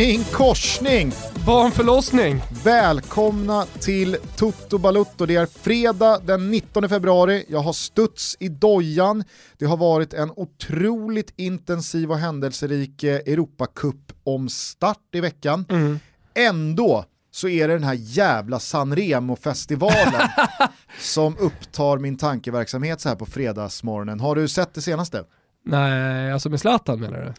[0.00, 1.12] Morsning korsning!
[1.46, 2.40] Barnförlossning!
[2.64, 5.26] Välkomna till Toto Balutto.
[5.26, 7.44] Det är fredag den 19 februari.
[7.48, 9.24] Jag har studs i dojan.
[9.58, 15.64] Det har varit en otroligt intensiv och händelserik eh, Europacup om start i veckan.
[15.70, 15.98] Mm.
[16.34, 20.28] Ändå så är det den här jävla Sanremo-festivalen
[21.00, 24.20] som upptar min tankeverksamhet så här på fredagsmorgonen.
[24.20, 25.24] Har du sett det senaste?
[25.64, 27.32] Nej, alltså med Zlatan menar du?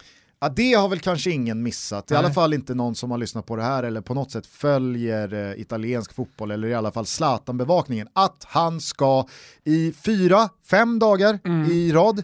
[0.43, 2.23] Ja, det har väl kanske ingen missat, i Nej.
[2.23, 5.33] alla fall inte någon som har lyssnat på det här eller på något sätt följer
[5.33, 9.25] eh, italiensk fotboll eller i alla fall Zlatan-bevakningen, att han ska
[9.63, 11.71] i fyra, fem dagar Mm.
[11.71, 12.23] i rad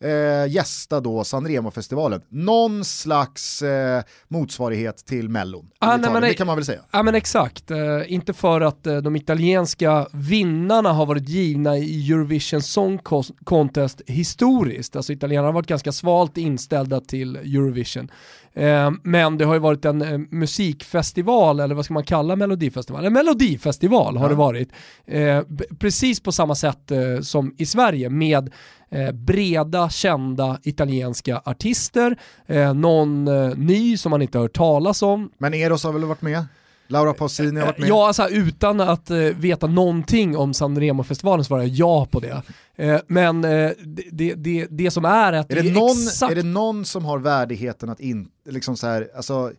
[0.00, 2.22] eh, gästa då Sanremo-festivalen.
[2.28, 5.70] Någon slags eh, motsvarighet till Mellon.
[5.78, 6.80] Ah, nej, men det kan man väl säga.
[6.90, 12.12] Ja men exakt, eh, inte för att eh, de italienska vinnarna har varit givna i
[12.12, 12.98] Eurovision Song
[13.44, 14.96] Contest historiskt.
[14.96, 18.10] Alltså italienarna har varit ganska svalt inställda till Eurovision.
[18.54, 23.04] Eh, men det har ju varit en eh, musikfestival, eller vad ska man kalla melodifestival?
[23.04, 24.28] En melodifestival har Ja.
[24.28, 24.68] det varit.
[25.06, 25.42] Eh,
[25.78, 28.50] precis på samma sätt som i Sverige med
[29.12, 32.16] breda, kända italienska artister,
[32.74, 33.24] någon
[33.56, 36.44] ny som man inte har hört talas om, Men Eros har väl varit med?
[36.90, 37.88] Laura Pausini har varit med?
[37.88, 42.42] Ja, alltså utan att eh, veta någonting om Sanremo-festivalen svarar jag ja på det.
[42.76, 46.32] Eh, men eh, det, det, det, det som är att Är det, är någon, exakt...
[46.32, 49.52] är det någon som har värdigheten att inte, liksom så här, alltså,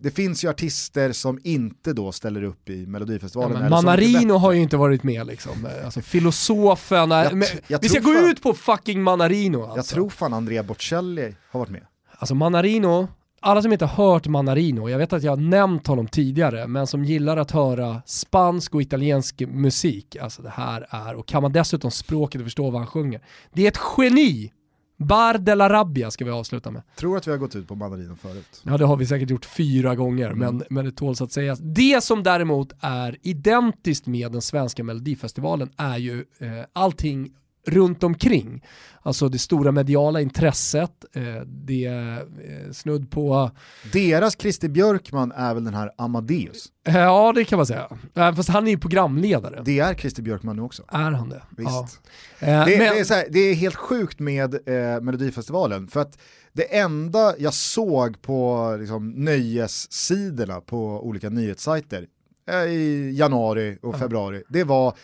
[0.00, 3.56] det finns ju artister som inte då ställer upp i Ja, Melodifestivalen.
[3.56, 5.66] inte Manarino har ju inte varit med liksom.
[5.66, 9.02] Eh, Alltså filosofen, nej, Jag men, jag vi ska tror gå fan- ut på fucking
[9.02, 9.76] Manarino alltså.
[9.78, 11.82] Jag tror fan Andrea Bocelli har varit med.
[12.18, 13.08] Alltså Manarino,
[13.42, 16.86] alla som inte har hört Manarino, jag vet att jag har nämnt honom tidigare, men
[16.86, 21.52] som gillar att höra spansk och italiensk musik, alltså det här är, och kan man
[21.52, 23.20] dessutom språket och förstå vad han sjunger,
[23.52, 24.52] det är ett geni!
[24.96, 26.82] Bar de la Rabbia ska vi avsluta med.
[26.96, 28.62] Tror att vi har gått ut på Manarino förut.
[28.62, 30.38] Ja det har vi säkert gjort fyra gånger, Mm.
[30.38, 31.58] men, men det tåls att sägas.
[31.62, 37.30] Det som däremot är identiskt med den svenska melodifestivalen är ju eh, allting
[37.66, 38.62] runt omkring.
[39.04, 43.50] Alltså det stora mediala intresset, eh, det är eh, snudd på,
[43.92, 46.66] Deras Christer Björkman är väl den här Amadeus?
[46.86, 47.88] eh, ja det kan man säga.
[48.14, 49.62] Fast han är ju programledare.
[49.64, 50.82] Det är Christer Björkman nu också.
[50.88, 51.42] är han det?
[51.56, 51.70] Visst.
[51.70, 51.88] Ja.
[52.40, 56.18] Det, men, det, är här, det är helt sjukt med eh, Melodifestivalen, för att
[56.52, 62.06] det enda jag såg på liksom, nöjessidorna på olika nyhetssajter
[62.50, 64.94] eh, i januari och februari, det var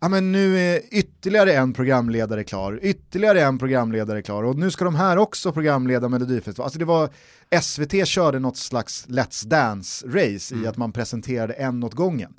[0.00, 4.84] Ja men nu är ytterligare en programledare klar, ytterligare en programledare klar och nu ska
[4.84, 6.64] de här också programleda Melodifestivalen.
[6.66, 7.10] Alltså det var,
[7.62, 10.68] SVT körde något slags Let's Dance-race i Mm.
[10.70, 12.34] att man presenterade en åt gången.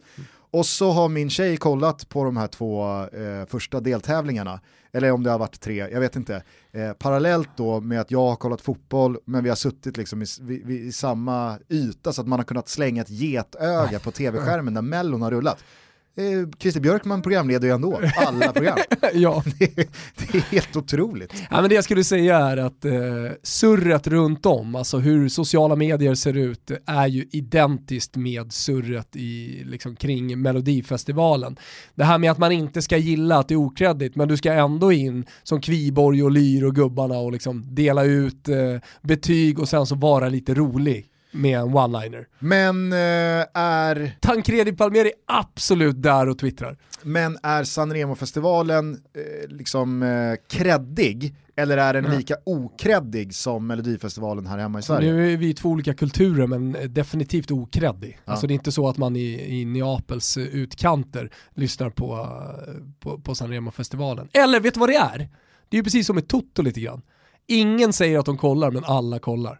[0.51, 4.59] Och så har min tjej kollat på de här två eh, första deltävlingarna,
[4.91, 6.43] eller om det har varit tre, jag vet inte.
[6.71, 10.25] Eh, parallellt då med att jag har kollat fotboll, men vi har suttit liksom i,
[10.41, 14.81] vi, i samma yta så att man har kunnat slänga ett getöga på tv-skärmen när
[14.81, 15.63] Mellon har rullat.
[16.19, 18.77] Eh, Christer Björkman programleder ju ändå, alla program.
[19.13, 19.43] ja.
[19.59, 19.87] det, är,
[20.17, 21.33] det är helt otroligt.
[21.51, 22.93] Ja, men det jag skulle säga är att eh,
[23.43, 29.63] surret runt om, alltså hur sociala medier ser ut, är ju identiskt med surret i,
[29.65, 31.57] liksom, kring Melodifestivalen.
[31.95, 34.53] Det här med att man inte ska gilla att det är okreddigt, men du ska
[34.53, 38.57] ändå in som Kviborg och Lyr och gubbarna och liksom dela ut eh,
[39.01, 42.25] betyg och sen så vara lite rolig med en one-liner.
[42.39, 46.77] Men eh, är, Tancredi Palmieri är absolut där och twittrar.
[47.03, 52.17] men är Sanremo-festivalen eh, liksom eh, kreddig, eller är den Mm.
[52.17, 55.11] lika okreddig som Melodifestivalen här hemma i Sverige?
[55.13, 58.19] Nu är vi två olika kulturer men definitivt okreddig.
[58.25, 58.31] Ja.
[58.31, 62.73] Alltså det är inte så att man i, i Neapels eh, utkanter lyssnar på, eh,
[62.99, 64.29] på, på Sanremo-festivalen.
[64.33, 65.17] Eller vet du vad det är?
[65.69, 67.01] Det är ju precis som med Toto lite grann.
[67.47, 69.59] Ingen säger att de kollar men alla kollar.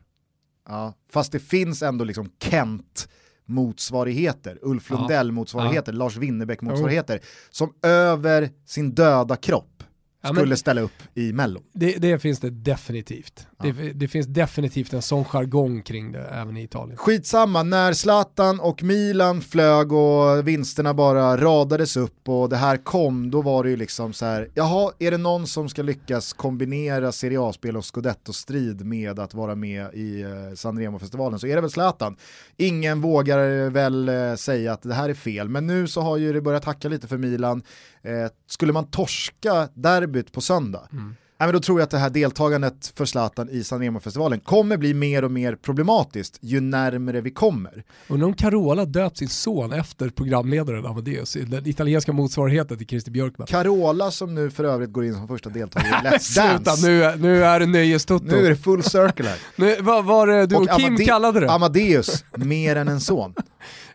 [0.69, 3.09] Ja, fast det finns ändå liksom Kent
[3.45, 4.97] motsvarigheter, Ulf Ja.
[4.97, 7.19] Lundell motsvarigheter, Lars Winnerbäck motsvarigheter,
[7.49, 9.78] som över sin döda kropp
[10.21, 11.61] Ja, skulle ställa upp i Mello.
[11.73, 13.47] det, det finns det definitivt.
[13.57, 13.65] Ja.
[13.65, 16.97] Det, det finns definitivt en sån jargong kring det även i Italien.
[16.97, 23.31] Skitsamma, när Zlatan och Milan flög och vinsterna bara radades upp och det här kom,
[23.31, 27.11] då var det ju liksom så här, jaha, är det någon som ska lyckas kombinera
[27.11, 31.71] Serie A-spel och Scudetto-strid med att vara med i eh, Sanremo-festivalen så är det väl
[31.71, 32.17] Zlatan.
[32.57, 36.33] Ingen vågar väl eh, säga att det här är fel, men nu så har ju
[36.33, 37.63] det börjat hacka lite för Milan.
[38.03, 41.15] Eh, skulle man torska derbyt på söndag, Mm.
[41.41, 44.93] Nej, men då tror jag att det här deltagandet för Zlatan i Sanremo-festivalen kommer bli
[44.93, 47.83] mer och mer problematiskt ju närmare vi kommer.
[48.07, 53.47] Undrar om Carola döpt sin son efter programledaren Amadeus, den italienska motsvarigheten till Christer Björkman.
[53.47, 56.75] Carola som nu för övrigt går in som första deltagare i Let's Dance.
[56.75, 58.25] Sluta, nu, nu är det nöjestutto.
[58.25, 59.37] Nu är det full circle här.
[59.55, 61.51] nu, vad var det du och, och Kim Amade kallade det?
[61.51, 63.33] Amadeus, mer än en son.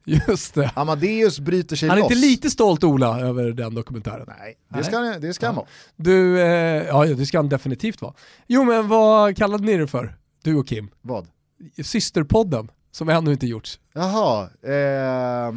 [0.04, 0.70] Just det.
[0.74, 1.92] Amadeus bryter sig loss.
[1.92, 4.26] Han är inte lite stolt Ola över den dokumentären?
[4.38, 5.20] Nej, det ska, Nej.
[5.20, 5.66] Det ska han vara.
[5.96, 8.14] Du, eh, ja det ska han definitivt vara.
[8.46, 10.16] Jo men vad kallade ni det för?
[10.42, 10.88] Du och Kim?
[11.02, 11.26] Vad?
[11.84, 13.78] Systerpodden, som ännu inte gjorts.
[13.92, 15.54] Jaha, eh,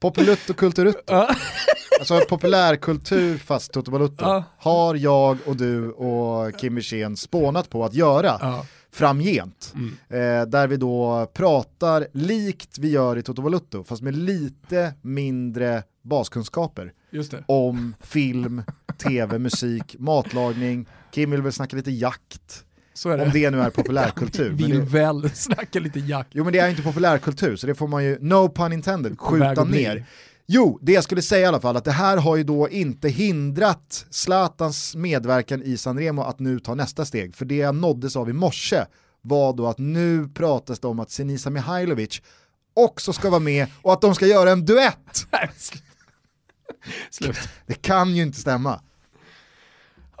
[0.00, 1.14] Populut och Kulturutto.
[2.00, 4.42] alltså populärkultur fast Toto Balutto.
[4.58, 9.74] Har jag och du och Kim Wirsén spånat på att göra framgent.
[9.74, 9.96] Mm.
[10.08, 15.82] Eh, där vi då pratar likt vi gör i Toto Balutto, fast med lite mindre
[16.02, 16.92] baskunskaper
[17.46, 18.62] om film,
[18.98, 22.64] tv, musik, matlagning, Kim vill väl snacka lite jakt,
[23.04, 23.22] det.
[23.22, 24.50] Om det nu är populärkultur.
[24.54, 24.84] vill det...
[24.84, 26.28] väl snacka lite jakt.
[26.32, 29.64] Jo men det är inte populärkultur så det får man ju, no pun intended, skjuta
[29.64, 30.04] ner.
[30.52, 33.08] Jo, det jag skulle säga i alla fall att det här har ju då inte
[33.08, 37.36] hindrat Zlatans medverkan i Sanremo att nu ta nästa steg.
[37.36, 38.84] För det jag nåddes av i morse
[39.20, 42.22] var då att nu pratas det om att Senisa Mihailovic
[42.74, 45.26] också ska vara med och att de ska göra en duett.
[47.10, 47.38] Slut.
[47.66, 48.80] Det kan ju inte stämma.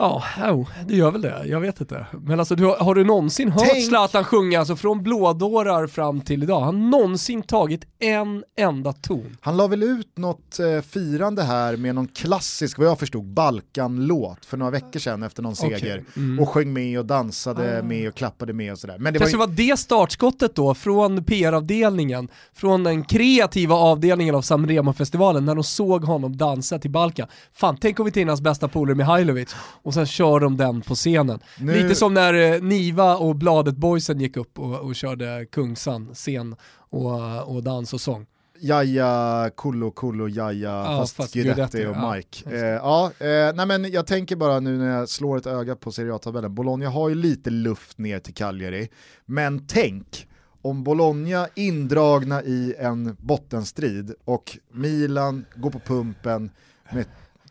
[0.00, 1.42] Ja, oh, det gör väl det.
[1.46, 2.06] Jag vet inte.
[2.12, 3.86] Men alltså, du, har du någonsin hört Tänk...
[3.86, 6.58] Zlatan sjunga, alltså från blådårar fram till idag?
[6.58, 9.36] Har han någonsin tagit en enda ton?
[9.40, 14.44] Han la väl ut något eh, firande här med någon klassisk, vad jag förstod, Balkan-låt
[14.46, 15.76] för några veckor sedan efter någon seger.
[15.76, 16.02] Okay.
[16.16, 16.40] Mm.
[16.40, 17.82] Och sjöng med och dansade ah.
[17.82, 18.98] med och klappade med och sådär.
[18.98, 19.50] Men det Kanske var, ju...
[19.50, 26.04] var det startskottet då från PR-avdelningen, från den kreativa avdelningen av Samrema-festivalen när de såg
[26.04, 27.28] honom dansa till Balkan.
[27.52, 29.54] Fan, tänk om vi tar in hans bästa polare Mihailovic
[29.90, 31.40] och sen kör de den på scenen.
[31.58, 31.82] Nu...
[31.82, 36.56] Lite som när eh, Niva och Bladet Boysen gick upp och, och körde Kungsan scen
[36.90, 38.26] och, och dans och sång.
[38.60, 42.14] Jaja, Kullo, Kullo, Jaja, ja, fast, fast Guidetti och ja.
[42.14, 42.50] Mike.
[42.50, 45.92] Eh, ja, eh, nej men jag tänker bara nu när jag slår ett öga på
[45.92, 48.88] Serie A-tabellen, Bologna har ju lite luft ner till Cagliari,
[49.26, 50.28] men tänk
[50.62, 56.50] om Bologna indragna i en bottenstrid och Milan går på pumpen
[56.92, 57.06] med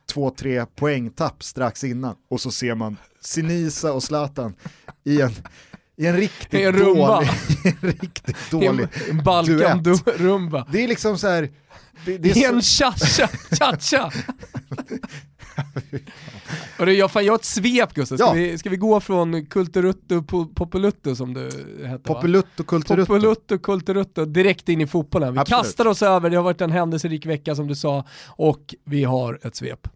[0.09, 4.53] två, tre poängtapp strax innan och så ser man Sinisa och Zlatan
[5.03, 5.31] i en,
[5.97, 7.29] i en riktigt en dålig,
[7.81, 10.19] en riktigt dålig en Balkan duett.
[10.19, 10.67] rumba.
[10.71, 11.50] Det är liksom så här,
[12.06, 14.11] det, det är en cha-cha, cha-cha.
[16.79, 18.33] Och det, jag, fan, jag har ett svep Gustav, ska, ja.
[18.33, 20.23] vi, ska vi gå från kulturutto
[20.55, 21.50] populutto som du
[21.85, 23.05] hette Populutto, kulturutto.
[23.05, 25.33] Populutto, kulturutto, direkt in i fotbollen.
[25.33, 25.63] Vi Absolut.
[25.63, 29.39] kastar oss över, det har varit en händelserik vecka som du sa, och vi har
[29.44, 29.88] ett svep.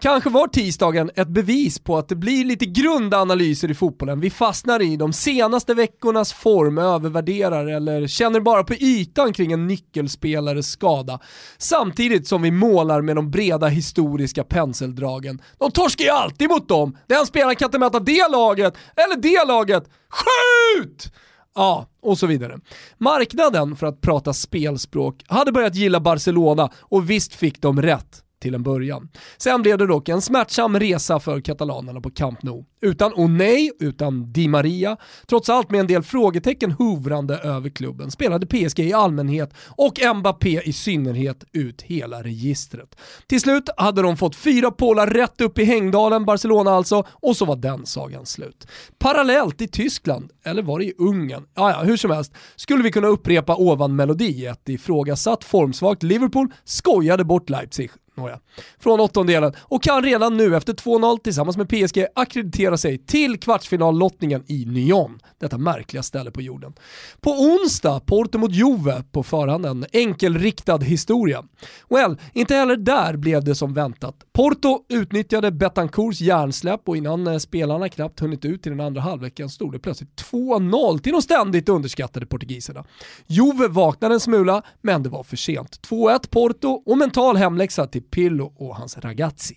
[0.00, 4.20] Kanske var tisdagen ett bevis på att det blir lite grundanalyser i fotbollen.
[4.20, 9.66] Vi fastnar i de senaste veckornas form, övervärderar eller känner bara på ytan kring en
[9.66, 11.20] nyckelspelares skada.
[11.58, 15.42] Samtidigt som vi målar med de breda historiska penseldragen.
[15.58, 16.96] De torskar ju alltid mot dem.
[17.06, 19.84] Den spelaren kan inte möta det laget, eller det laget.
[20.08, 21.12] Skjut!
[21.54, 22.58] Ja, och så vidare.
[22.98, 28.54] Marknaden, för att prata spelspråk, hade börjat gilla Barcelona och visst fick de rätt till
[28.54, 29.08] en början.
[29.36, 32.64] Sen blev det dock en smärtsam resa för katalanerna på Camp Nou.
[32.80, 34.96] Utan Oney, utan Di Maria,
[35.26, 40.60] trots allt med en del frågetecken hovrande över klubben, spelade PSG i allmänhet och Mbappé
[40.64, 42.96] i synnerhet ut hela registret.
[43.26, 47.44] Till slut hade de fått fyra pålar rätt upp i Hängdalen, Barcelona alltså, och så
[47.44, 48.66] var den sagan slut.
[48.98, 51.46] Parallellt i Tyskland, eller var det i Ungern?
[51.54, 54.46] Ja, ja, hur som helst, skulle vi kunna upprepa ovan melodi.
[54.46, 58.40] Ett ifrågasatt formsvagt Liverpool skojade bort Leipzig Nåja.
[58.78, 64.44] Från åttondelen och kan redan nu efter 2-0 tillsammans med PSG akkreditera sig till kvartsfinallottningen
[64.46, 66.74] i Nyon, detta märkliga ställe på jorden.
[67.20, 71.44] På onsdag, Porto mot Juve, på förhand en enkelriktad historia.
[71.88, 74.14] Well, inte heller där blev det som väntat.
[74.32, 79.48] Porto utnyttjade Betancours hjärnsläpp och innan eh, spelarna knappt hunnit ut i den andra halvleken
[79.48, 82.84] stod det plötsligt 2-0 till de ständigt underskattade portugiserna.
[83.26, 85.80] Juve vaknade en smula, men det var för sent.
[85.88, 89.56] 2-1 Porto och mental hemläxa till Pillo och hans ragazzi.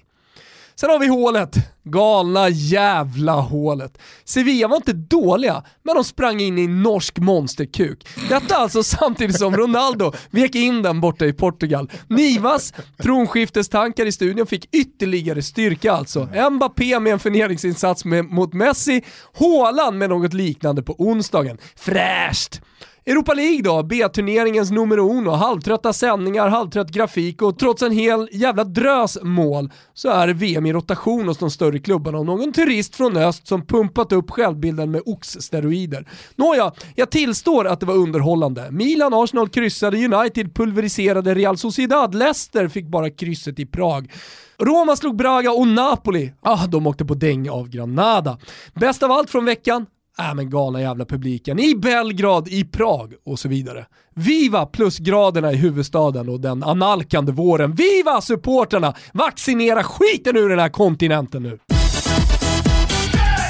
[0.79, 3.97] Sen har vi hålet, galna jävla hålet.
[4.25, 8.07] Sevilla var inte dåliga, men de sprang in i norsk monsterkuk.
[8.29, 11.91] Detta alltså samtidigt som Ronaldo vek in den borta i Portugal.
[12.07, 16.29] Nivas tronskiftestankar i studion fick ytterligare styrka alltså.
[16.51, 19.01] Mbappé med en förnedringsinsats med, mot Messi,
[19.33, 21.57] Håland med något liknande på onsdagen.
[21.75, 22.61] Fräscht!
[23.09, 28.63] Europa League då, B-turneringens nummer uno, halvtrötta sändningar, halvtrött grafik och trots en hel jävla
[28.63, 33.17] drös mål så är VM i rotation hos de större klubbarna och någon turist från
[33.17, 36.07] öst som pumpat upp självbilden med oxsteroider.
[36.35, 38.71] Nåja, jag tillstår att det var underhållande.
[38.71, 44.11] Milan, Arsenal kryssade, United pulveriserade Real Sociedad, Leicester fick bara krysset i Prag.
[44.59, 48.37] Roma slog Braga och Napoli, ah, de åkte på däng av Granada.
[48.73, 49.85] Bäst av allt från veckan,
[50.19, 53.85] Äh men galna jävla publiken i Belgrad, i Prag och så vidare.
[54.15, 57.73] Viva plusgraderna i huvudstaden och den analkande våren.
[57.73, 58.93] Viva supporterna!
[59.13, 61.59] Vaccinera skiten ur den här kontinenten nu!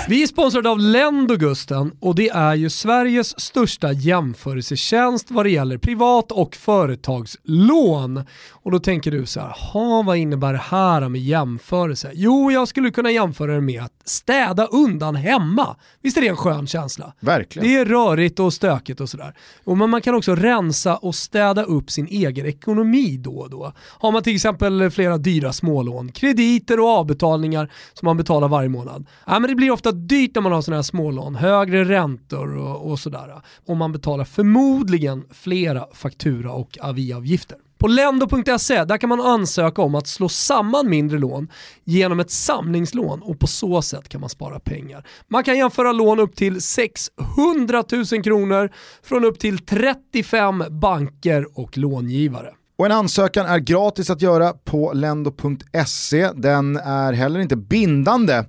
[0.09, 5.49] Vi är sponsrade av Lendo Gusten och det är ju Sveriges största jämförelsetjänst vad det
[5.49, 8.23] gäller privat och företagslån.
[8.51, 12.11] Och då tänker du så här, ha vad innebär det här med jämförelse?
[12.13, 15.75] Jo, jag skulle kunna jämföra det med att städa undan hemma.
[16.01, 17.13] Visst är det en skön känsla?
[17.19, 17.67] Verkligen.
[17.67, 19.33] Det är rörigt och stökigt och sådär.
[19.63, 23.73] Men man kan också rensa och städa upp sin egen ekonomi då och då.
[23.77, 29.05] Har man till exempel flera dyra smålån, krediter och avbetalningar som man betalar varje månad.
[29.27, 32.91] Ja, men det blir ofta dyrt när man har sådana här smålån, högre räntor och,
[32.91, 33.41] och sådär.
[33.65, 37.57] Och man betalar förmodligen flera faktura och aviavgifter.
[37.79, 41.47] På lendo.se där kan man ansöka om att slå samman mindre lån
[41.83, 45.07] genom ett samlingslån och på så sätt kan man spara pengar.
[45.27, 48.69] Man kan jämföra lån upp till 600 000 kronor
[49.03, 52.53] från upp till 35 banker och långivare.
[52.77, 56.29] Och en ansökan är gratis att göra på lendo.se.
[56.35, 58.43] Den är heller inte bindande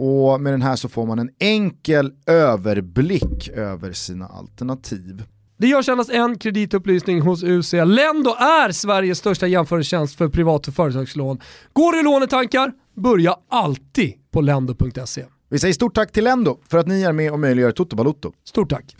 [0.00, 5.22] och med den här så får man en enkel överblick över sina alternativ.
[5.58, 7.72] Det görs endast en kreditupplysning hos UC.
[7.72, 11.40] Lendo är Sveriges största jämförelsetjänst för privat och företagslån.
[11.72, 12.72] Går det lånetankar?
[12.96, 15.24] Börja alltid på lendo.se.
[15.48, 18.32] Vi säger stort tack till Lendo för att ni är med och möjliggör Toto Balotto.
[18.44, 18.96] Stort tack.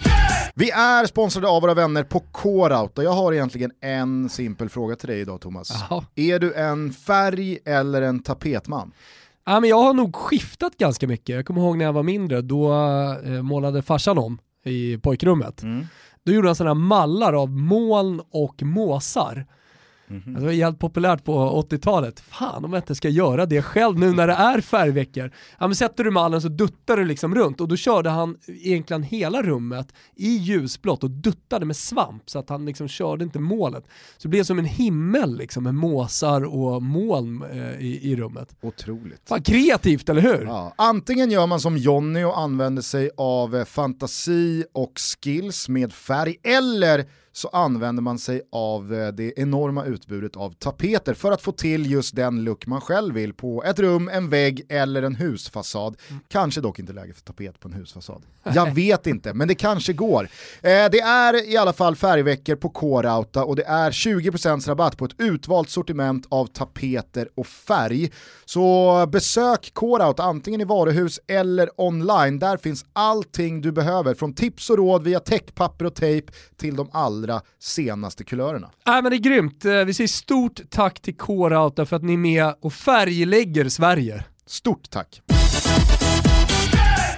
[0.55, 4.97] Vi är sponsrade av våra vänner på Coreout och jag har egentligen en simpel fråga
[4.97, 5.73] till dig idag Thomas.
[5.91, 6.05] Jaha.
[6.15, 8.93] Är du en färg eller en tapetman?
[9.45, 11.37] Ja, men jag har nog skiftat ganska mycket.
[11.37, 12.73] Jag kommer ihåg när jag var mindre, då
[13.25, 15.63] eh, målade farsan om i pojkrummet.
[15.63, 15.87] Mm.
[16.25, 19.47] Då gjorde han sådana mallar av moln och måsar.
[20.11, 20.35] Mhm.
[20.35, 22.21] Det var helt populärt på 80-talet.
[22.21, 25.33] Fan om jag inte ska göra det själv nu när det är färgveckor.
[25.59, 29.03] Ja, men sätter du mallen så duttar du liksom runt och då körde han egentligen
[29.03, 33.85] hela rummet i ljusblått och duttade med svamp så att han liksom körde inte målet.
[34.17, 38.57] Så det blev som en himmel liksom med måsar och moln eh, i, i rummet.
[38.63, 39.29] Otroligt.
[39.29, 40.45] Fan kreativt, eller hur?
[40.45, 45.93] Ja, antingen gör man som Jonny och använder sig av eh, fantasi och skills med
[45.93, 51.43] färg eller så använder man sig av eh, det enorma utbudet av tapeter för att
[51.43, 55.15] få till just den look man själv vill på ett rum, en vägg eller en
[55.15, 55.97] husfasad.
[56.29, 58.23] Kanske dock inte läge för tapet på en husfasad.
[58.43, 60.25] Jag vet inte, men det kanske går.
[60.63, 65.05] Eh, det är i alla fall färgveckor på K-Rauta och det är 20% rabatt på
[65.05, 68.11] ett utvalt sortiment av tapeter och färg.
[68.45, 72.39] Så besök K-Rauta antingen i varuhus eller online.
[72.39, 76.89] Där finns allting du behöver från tips och råd via täckpapper och tejp till de
[77.21, 78.71] allra senaste kulörerna.
[78.87, 79.65] Nej men det är grymt.
[79.65, 84.25] Eh, Vi säger stort tack till K-Rauta för att ni är med och färglägger Sverige.
[84.47, 85.23] Stort tack.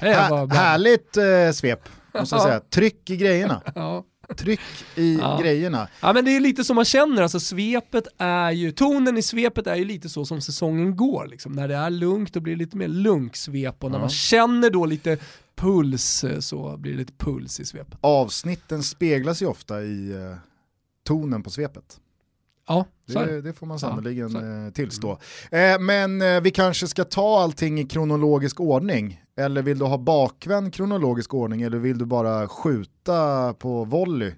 [0.00, 0.46] Bra.
[0.46, 2.46] härligt eh, svep, måste jag Ja.
[2.46, 2.60] säga.
[2.60, 3.62] Tryck i grejerna.
[3.74, 4.04] Ja.
[4.36, 4.60] Tryck
[4.96, 5.38] i Ja.
[5.42, 5.88] grejerna.
[6.02, 9.66] ja men det är lite som man känner, alltså svepet är ju, tonen i svepet
[9.66, 11.26] är ju lite så som säsongen går.
[11.26, 11.52] Liksom.
[11.52, 14.00] När det är lugnt då blir det lite mer lunksvep och när Ja.
[14.00, 15.18] man känner då lite
[15.62, 17.98] puls eh, så blir det lite puls i svepet.
[18.00, 20.36] Avsnitten speglas ju ofta i eh,
[21.04, 22.00] tonen på svepet.
[22.68, 23.40] Ja, det.
[23.40, 25.18] Det, får man Ja, så är eh, tillstå.
[25.50, 29.22] Eh, men eh, vi kanske ska ta allting i kronologisk ordning.
[29.36, 34.32] Eller vill du ha bakvänd kronologisk ordning eller vill du bara skjuta på volley?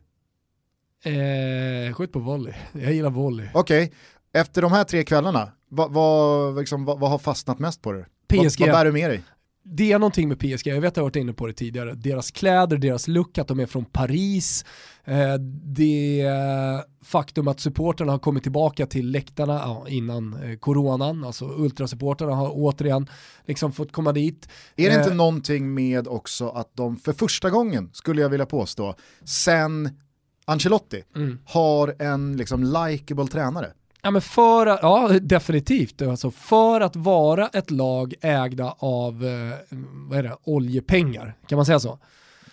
[1.04, 2.54] Eh, skjut på volley.
[2.72, 3.48] Jag gillar volley.
[3.54, 3.92] Okej,
[4.32, 8.04] efter de här tre kvällarna, vad, vad, liksom, vad, vad har fastnat mest på dig?
[8.28, 8.60] PSG.
[8.60, 9.22] Vad, vad bär du med dig?
[9.66, 11.94] Det är någonting med PSG, jag vet att jag har varit inne på det tidigare,
[11.94, 14.64] deras kläder, deras look, att de är från Paris,
[15.04, 16.26] eh, det
[17.04, 22.50] faktum att supporterna har kommit tillbaka till läktarna ja, innan eh, coronan, alltså ultrasupporterna har
[22.52, 23.06] återigen
[23.46, 24.48] liksom fått komma dit.
[24.76, 28.46] Är det Eh, inte någonting med också att de för första gången, skulle jag vilja
[28.46, 28.94] påstå,
[29.24, 29.90] sen
[30.46, 31.38] Ancelotti, Mm.
[31.44, 33.72] har en liksom likeable tränare?
[34.04, 36.02] Ja, men för, att- ja definitivt.
[36.02, 39.76] Alltså för att vara ett lag ägda av eh,
[40.08, 41.98] vad är det, oljepengar, kan man säga så?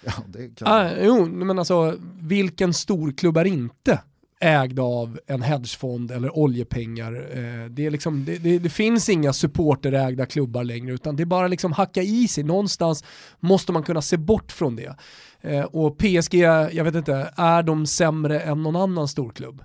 [0.05, 3.99] Ja, det kan Ah, jo, men alltså vilken storklubb är inte
[4.39, 7.13] ägd av en hedgefond eller oljepengar.
[7.13, 11.25] Eh, det, är liksom, det, det, det, finns inga supporterägda klubbar längre utan det är
[11.25, 12.43] bara liksom hacka i sig.
[12.43, 13.03] Någonstans
[13.39, 14.95] måste man kunna se bort från det.
[15.41, 16.33] Eh, och PSG,
[16.71, 19.63] jag vet inte, är de sämre än någon annan storklubb?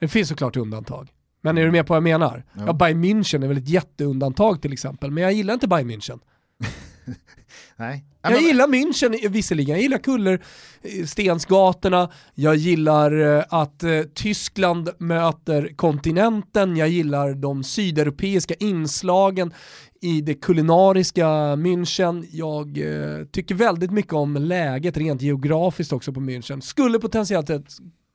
[0.00, 1.08] Det finns såklart undantag.
[1.42, 2.44] Men är du med på vad jag menar?
[2.52, 2.62] Ja.
[2.66, 6.20] ja Bayern München är väl ett jätteundantag till exempel, men jag gillar inte Bayern München.
[7.76, 8.04] Nej.
[8.22, 10.42] Jag gillar München visserligen, jag gillar kuller,
[10.82, 19.54] eh, jag gillar eh, att eh, Tyskland möter kontinenten, jag gillar de sydeuropeiska inslagen
[20.00, 22.26] i det kulinariska München.
[22.30, 22.78] Jag
[23.32, 26.60] tycker väldigt mycket om läget rent geografiskt också på München.
[26.60, 27.50] Skulle potentiellt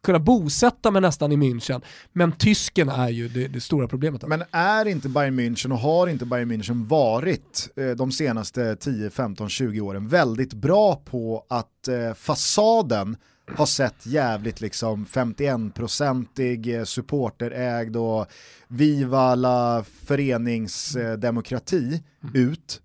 [0.05, 1.81] kunna bosätta mig nästan i München.
[2.13, 4.27] Men tysken är ju det, det stora problemet.
[4.27, 9.09] Men är inte Bayern München och har inte Bayern München varit eh, de senaste 10,
[9.09, 13.17] 15, 20 åren väldigt bra på att eh, fasaden
[13.55, 18.27] har sett jävligt liksom 51-procentig eh, supporterägd och
[18.67, 22.51] viva la föreningsdemokrati mm.
[22.51, 22.81] ut,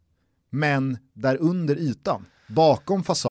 [0.50, 3.29] men där under ytan, bakom fasaden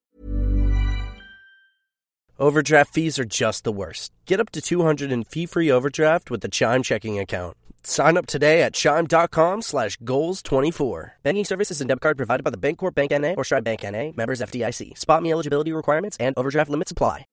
[2.40, 4.14] Overdraft fees are just the worst.
[4.26, 7.58] Get up to 200 in fee-free overdraft with the Chime checking account.
[7.84, 11.12] Sign up today at chime.com slash goals24.
[11.24, 13.36] Banking services and debit card provided by the Bancorp Bank N.A.
[13.36, 14.14] or Stride Bank N.A.
[14.16, 14.98] Members FDIC.
[14.98, 17.26] Spot me eligibility requirements and overdraft limits apply.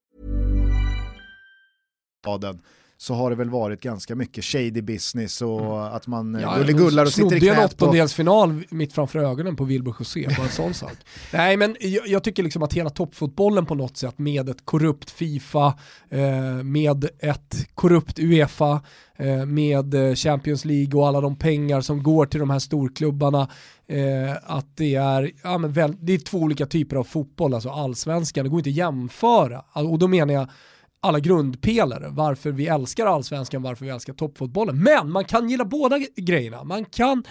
[2.99, 5.73] Så har det väl varit ganska mycket shady business och mm.
[5.73, 7.59] att man ja, gullar och sitter i knät.
[7.59, 10.93] en åttondelsfinal mitt framför ögonen på Wilbur José, bara en sån sak.
[11.33, 15.11] Nej men jag, jag, tycker liksom att hela toppfotbollen på något sätt med ett korrupt
[15.11, 15.75] Fifa,
[16.11, 18.81] eh, med ett korrupt Uefa,
[19.17, 23.49] eh, med eh, Champions League och alla de pengar som går till de här storklubbarna,
[23.89, 27.71] eh, att det är, ja, men väl, det är två olika typer av fotboll, alltså
[27.71, 29.65] allsvenskan, det går inte att jämföra.
[29.73, 30.49] Och då menar jag
[31.01, 34.83] alla grundpelare, varför vi älskar allsvenskan, varför vi älskar toppfotbollen.
[34.83, 36.65] Men man kan gilla båda grejerna.
[36.65, 37.25] Man kan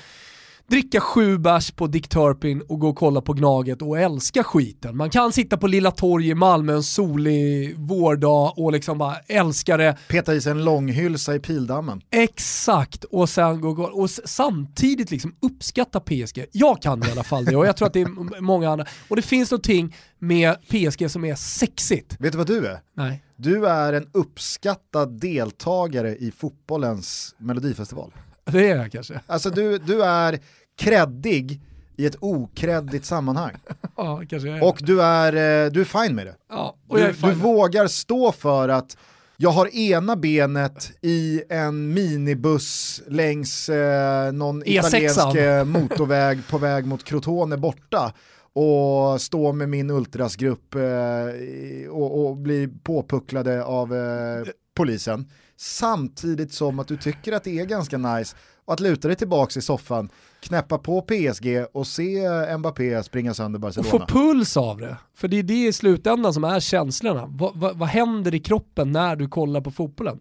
[0.68, 4.98] dricka sju bärs på Dick Turpin och gå och kolla på Gnaget och älska skiten.
[4.98, 9.78] Man kan sitta på Lilla Torg i Malmö en solig vårdag och liksom bara älska
[9.78, 9.98] det.
[10.08, 12.02] Peta i sig en långhylsa i Pildammen.
[12.12, 16.46] Exakt, och sen gå och, och samtidigt liksom uppskatta PSG.
[16.52, 18.86] Jag kan i alla fall det och jag tror att det är många andra.
[19.08, 22.16] Och det finns någonting med PSG som är sexigt.
[22.20, 22.80] Vet du vad du är?
[22.98, 23.24] Nej.
[23.38, 28.12] Du är en uppskattad deltagare i fotbollens melodifestival.
[28.52, 29.22] Det är jag kanske.
[29.28, 30.40] Alltså du, du är
[30.78, 31.62] kreddig
[31.98, 33.54] i ett okreddigt sammanhang.
[33.98, 34.64] ja, kanske jag är.
[34.64, 36.36] Och du är, eh, du är fine med det.
[36.50, 38.98] Ja, och du, du vågar stå för att
[39.38, 44.80] jag har ena benet i en minibuss längs eh, någon E6.
[44.80, 48.14] italiensk eh, motorväg på väg mot Crotone borta
[48.54, 56.80] och stå med min ultrasgrupp eh, och, och, bli påpucklade av eh, polisen samtidigt som
[56.80, 58.36] att du tycker att det är ganska nice
[58.68, 63.94] att luta dig tillbaka i soffan, knäppa på PSG och se Mbappé springa sönder Barcelona.
[63.94, 67.26] Och få puls av det, för det är det i slutändan som är känslorna.
[67.30, 70.20] vad, vad, vad händer i kroppen när du kollar på fotbollen?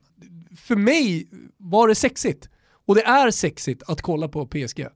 [0.57, 2.49] För mig var det sexigt,
[2.87, 4.87] och det är sexigt att kolla på PSG.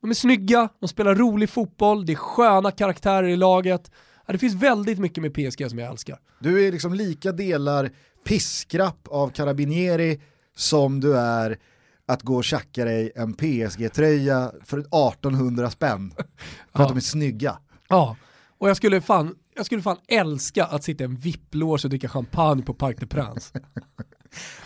[0.00, 3.90] De är snygga, de spelar rolig fotboll, det är sköna karaktärer i laget.
[4.26, 6.18] Det finns väldigt mycket med PSG som jag älskar.
[6.40, 7.90] Du är liksom lika delar
[8.26, 10.20] piskrapp av Carabinieri
[10.56, 11.58] som du är
[12.06, 16.24] att gå och tjacka dig en PSG-tröja för 1800 spänn för
[16.72, 16.82] ja.
[16.82, 17.58] att de är snygga.
[17.88, 18.16] Ja,
[18.58, 22.08] och jag skulle fan, jag skulle fan älska att sitta i en VIP-loge och dricka
[22.08, 23.52] champagne på Parc des Princes.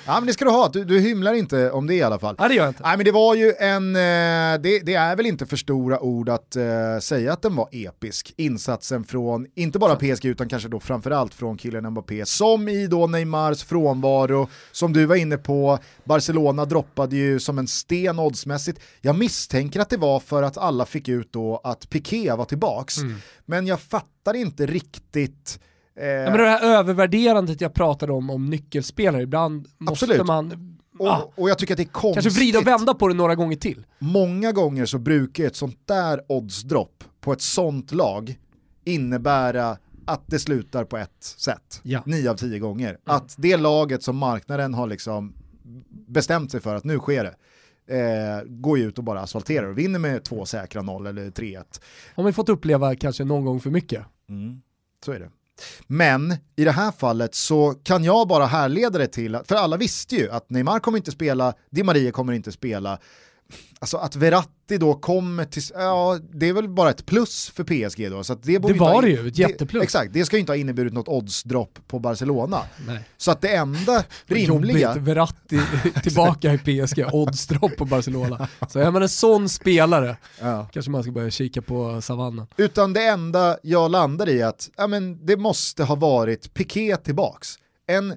[0.06, 2.36] Ja men det ska du ha, du, du hymlar inte om det i alla fall.
[2.38, 2.82] Nej det gör jag inte.
[2.82, 6.28] Nej men det var ju en, eh, det, det är väl inte för stora ord
[6.28, 8.34] att uh, säga att den var episk.
[8.36, 13.06] Insatsen från, inte bara PSG utan kanske då framförallt från killen Mbappé, som i då
[13.06, 18.80] Neymars frånvaro, som du var inne på, Barcelona droppade ju som en sten oddsmässigt.
[19.00, 22.98] Jag misstänker att det var för att alla fick ut då att Piqué var tillbaks,
[22.98, 23.16] mm.
[23.46, 25.60] men jag fattar inte riktigt
[26.00, 30.26] Eh, ja, men det här övervärderandet jag pratade om, om nyckelspelare, ibland måste absolut.
[30.26, 32.22] man och, ah, och, jag tycker att det är konstigt.
[32.22, 33.86] Kanske vrida och vända på det några gånger till.
[33.98, 38.38] Många gånger så brukar ett sånt där oddsdropp på ett sånt lag
[38.84, 41.80] innebära att det slutar på ett sätt.
[41.82, 42.02] Ja.
[42.06, 42.88] Nio av tio gånger.
[42.88, 43.00] Mm.
[43.04, 45.34] Att det laget som marknaden har liksom
[45.90, 47.34] bestämt sig för att nu sker det,
[47.98, 51.80] eh, går ut och bara asfalterar och vinner med två säkra noll eller 3-1.
[52.14, 54.04] Har vi fått uppleva kanske någon gång för mycket.
[54.28, 54.62] Mm.
[55.04, 55.30] Så är det.
[55.86, 60.16] Men i det här fallet så kan jag bara härleda det till, för alla visste
[60.16, 62.98] ju att Neymar kommer inte spela, Di Maria kommer inte spela,
[63.78, 68.10] alltså att Verratti då kommer till, ja det är väl bara ett plus för PSG
[68.10, 68.24] då.
[68.24, 69.80] Så det, det var ju, ett jätteplus.
[69.80, 72.62] Det, exakt, det ska ju inte ha inneburit något oddsdropp på Barcelona.
[72.86, 73.00] Nej.
[73.16, 74.88] Så att det enda rimliga...
[74.88, 75.60] Jobbigt, Verratti
[76.02, 78.48] tillbaka i PSG, oddsdropp på Barcelona.
[78.68, 80.68] Så är man en sån spelare, ja.
[80.72, 82.46] kanske man ska börja kika på savannen.
[82.56, 86.96] Utan det enda jag landar i är att ja, men det måste ha varit Piqué
[86.96, 87.48] tillbaks.
[87.86, 88.16] En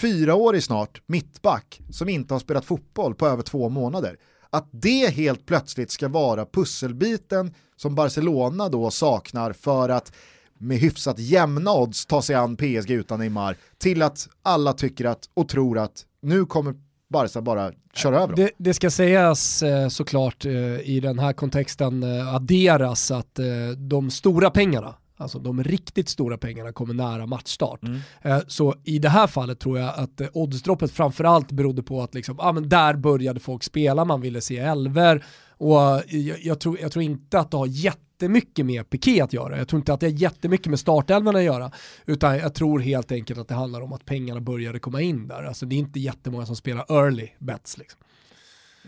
[0.00, 4.16] fyraårig snart mittback som inte har spelat fotboll på över två månader
[4.50, 10.12] att det helt plötsligt ska vara pusselbiten som Barcelona då saknar för att
[10.58, 15.28] med hyfsat jämna odds ta sig an PSG utan Neymar till att alla tycker att
[15.34, 16.74] och tror att nu kommer
[17.10, 18.36] Barca bara köra över dem.
[18.36, 23.38] Det, det ska sägas eh, såklart eh, i den här kontexten eh, adderas att
[23.76, 27.82] de stora pengarna Alltså de riktigt stora pengarna kommer nära matchstart.
[27.82, 28.00] Mm.
[28.22, 32.14] Eh, så i det här fallet tror jag att eh, oddsdroppet framförallt berodde på att
[32.14, 35.24] liksom, ah, men där började folk spela, man ville se elver
[35.58, 39.32] och eh, jag, jag, tror, jag tror inte att det har jättemycket med piké att
[39.32, 39.58] göra.
[39.58, 41.70] Jag tror inte att det har jättemycket med startelvorna att göra.
[42.06, 45.42] Utan jag tror helt enkelt att det handlar om att pengarna började komma in där.
[45.42, 47.78] Alltså det är inte jättemånga som spelar early bets.
[47.78, 48.00] Liksom.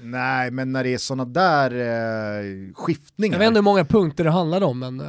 [0.02, 3.34] Nej, men när det är sådana där eh, skiftningar.
[3.34, 5.00] Jag vet inte hur många punkter det handlade om, men...
[5.00, 5.06] Eh...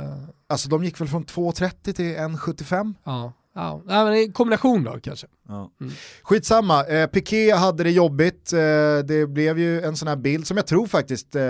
[0.47, 2.93] Alltså de gick väl från 2,30 till 1,75?
[3.03, 3.33] Ja.
[3.53, 5.27] Ja, men i kombination då kanske.
[5.47, 5.71] Ja.
[5.81, 5.93] Mm.
[6.23, 8.59] Skitsamma, eh, Piqué hade det jobbigt, eh,
[9.05, 11.43] det blev ju en sån här bild som jag tror faktiskt eh,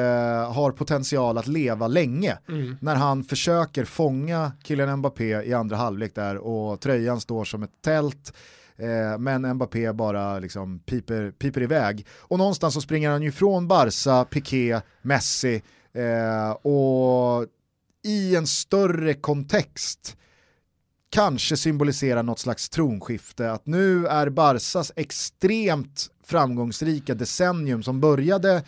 [0.53, 2.37] har potential att leva länge.
[2.49, 2.77] Mm.
[2.81, 7.81] När han försöker fånga killen Mbappé i andra halvlek där och tröjan står som ett
[7.83, 8.33] tält
[8.81, 12.05] Eh, men Mbappé bara liksom piper, piper iväg.
[12.19, 15.63] Och någonstans så springer han ju från Barca, Piqué, Messi
[15.93, 17.45] eh, och
[18.03, 20.17] i en större kontext
[21.09, 23.51] kanske symboliserar något slags tronskifte.
[23.51, 28.63] Att nu är Barsas extremt framgångsrika decennium som började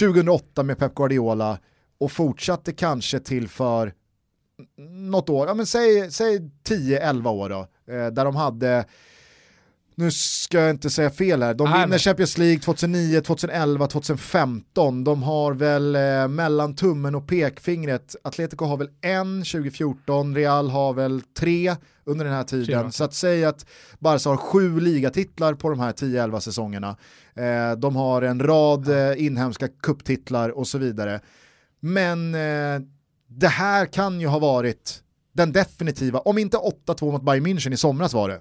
[0.00, 1.58] 2008 med Pep Guardiola
[1.98, 3.94] och fortsatte kanske till för
[4.88, 7.60] något år, ja men säg, säg 10-11 år då,
[7.92, 8.84] eh, där de hade
[9.94, 11.98] nu ska jag inte säga fel här, de Nej, vinner men...
[11.98, 15.04] Champions League 2009, 2011, 2015.
[15.04, 20.92] De har väl eh, mellan tummen och pekfingret, Atletico har väl en 2014, Real har
[20.92, 22.66] väl tre under den här tiden.
[22.66, 22.90] Fyra.
[22.92, 23.66] Så att säga att
[23.98, 26.96] Barca har sju ligatitlar på de här 10-11 säsongerna.
[27.34, 31.20] Eh, de har en rad eh, inhemska kupptitlar och så vidare.
[31.80, 32.80] Men eh,
[33.28, 35.02] det här kan ju ha varit
[35.32, 38.40] den definitiva, om inte 8-2 mot Bayern München i somras var det,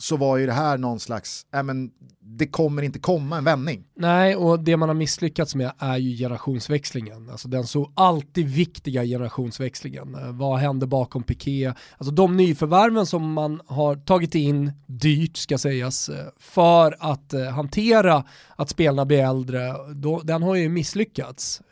[0.00, 1.90] så var ju det här någon slags, äh men,
[2.36, 3.84] det kommer inte komma en vändning.
[3.96, 7.30] Nej, och det man har misslyckats med är ju generationsväxlingen.
[7.30, 10.14] Alltså den så alltid viktiga generationsväxlingen.
[10.14, 11.66] Eh, vad händer bakom Piqué?
[11.66, 17.44] Alltså de nyförvärven som man har tagit in, dyrt ska sägas, eh, för att eh,
[17.44, 18.24] hantera
[18.56, 21.62] att spelarna blir äldre, då, den har ju misslyckats.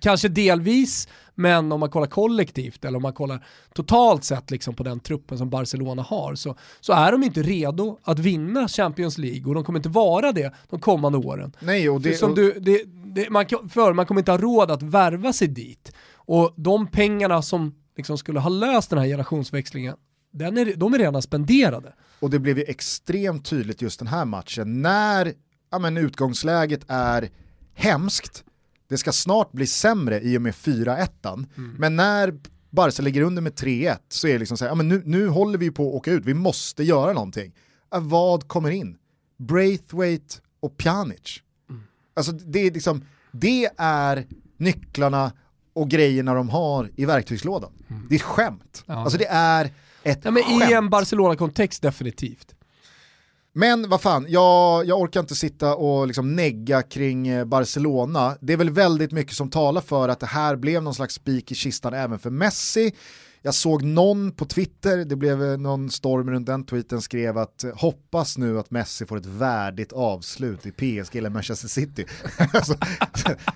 [0.00, 4.82] Kanske delvis men om man kollar kollektivt eller om man kollar totalt sett liksom på
[4.82, 9.44] den truppen som Barcelona har så, så är de inte redo att vinna Champions League
[9.46, 11.52] och de kommer inte vara det de kommande åren.
[11.60, 14.70] Nej, och det, för, som du, det, det, man, för man kommer inte ha råd
[14.70, 15.92] att värva sig dit.
[16.14, 19.94] Och de pengarna som liksom skulle ha löst den här generationsväxlingen,
[20.32, 21.92] den är, de är redan spenderade.
[22.20, 25.32] Och det blev ju extremt tydligt just den här matchen när
[25.70, 27.30] ja, men utgångsläget är
[27.74, 28.44] hemskt
[28.88, 31.08] det ska snart bli sämre i och med 4-1.
[31.56, 31.74] Mm.
[31.78, 32.34] Men när
[32.70, 35.28] Barca ligger under med 3-1 så är det liksom så här, ja, men nu, nu
[35.28, 37.52] håller vi på att åka ut, vi måste göra någonting.
[37.90, 38.98] vad kommer in?
[39.38, 41.42] Braithwaite och Pjanic.
[41.70, 41.82] Mm.
[42.14, 45.32] Alltså det är liksom, det är nycklarna
[45.72, 47.72] och grejerna de har i verktygslådan.
[47.88, 48.06] Mm.
[48.08, 48.84] Det är ett skämt.
[48.86, 48.94] Ja.
[48.94, 49.64] Alltså det är
[50.02, 50.70] ett ja, men skämt.
[50.70, 52.54] I en Barcelona-kontext definitivt.
[53.52, 58.36] Men vad fan, jag, jag orkar inte sitta och liksom negga kring eh, Barcelona.
[58.40, 61.52] Det är väl väldigt mycket som talar för att det här blev någon slags spik
[61.52, 62.92] i kistan även för Messi.
[63.42, 67.64] Jag såg någon på Twitter, det blev eh, någon storm runt den tweeten, skrev att
[67.64, 72.04] eh, hoppas nu att Messi får ett värdigt avslut i PSG eller Manchester City.
[72.64, 72.74] så,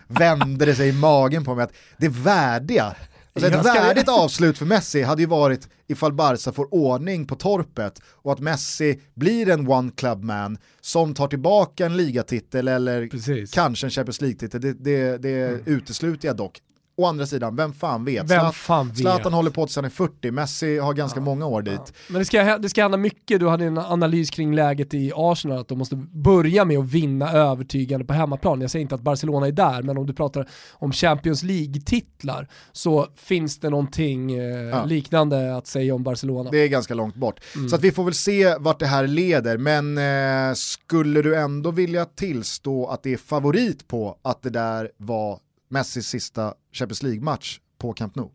[0.06, 2.96] vände det sig i magen på mig att det värdiga
[3.34, 8.00] Alltså ett värdigt avslut för Messi hade ju varit ifall Barca får ordning på torpet
[8.06, 13.50] och att Messi blir en one club man som tar tillbaka en ligatitel eller Precis.
[13.50, 15.60] kanske en Champions League-titel, det, det, det mm.
[15.66, 16.60] utesluter jag dock.
[17.02, 18.30] Å andra sidan, vem fan vet?
[18.30, 18.98] Vem fan vet?
[18.98, 21.92] Zlatan håller på tills han är 40, Messi har ganska många år dit.
[22.08, 25.58] Men det ska, det ska hända mycket, du hade en analys kring läget i Arsenal,
[25.58, 28.60] att de måste börja med att vinna övertygande på hemmaplan.
[28.60, 33.06] Jag säger inte att Barcelona är där, men om du pratar om Champions League-titlar så
[33.16, 36.50] finns det någonting eh, liknande att säga om Barcelona.
[36.50, 37.40] Det är ganska långt bort.
[37.70, 41.70] Så att vi får väl se vart det här leder, men eh, skulle du ändå
[41.70, 45.38] vilja tillstå att det är favorit på att det där var
[45.68, 48.30] Messis sista Champions League-match på Camp Nou?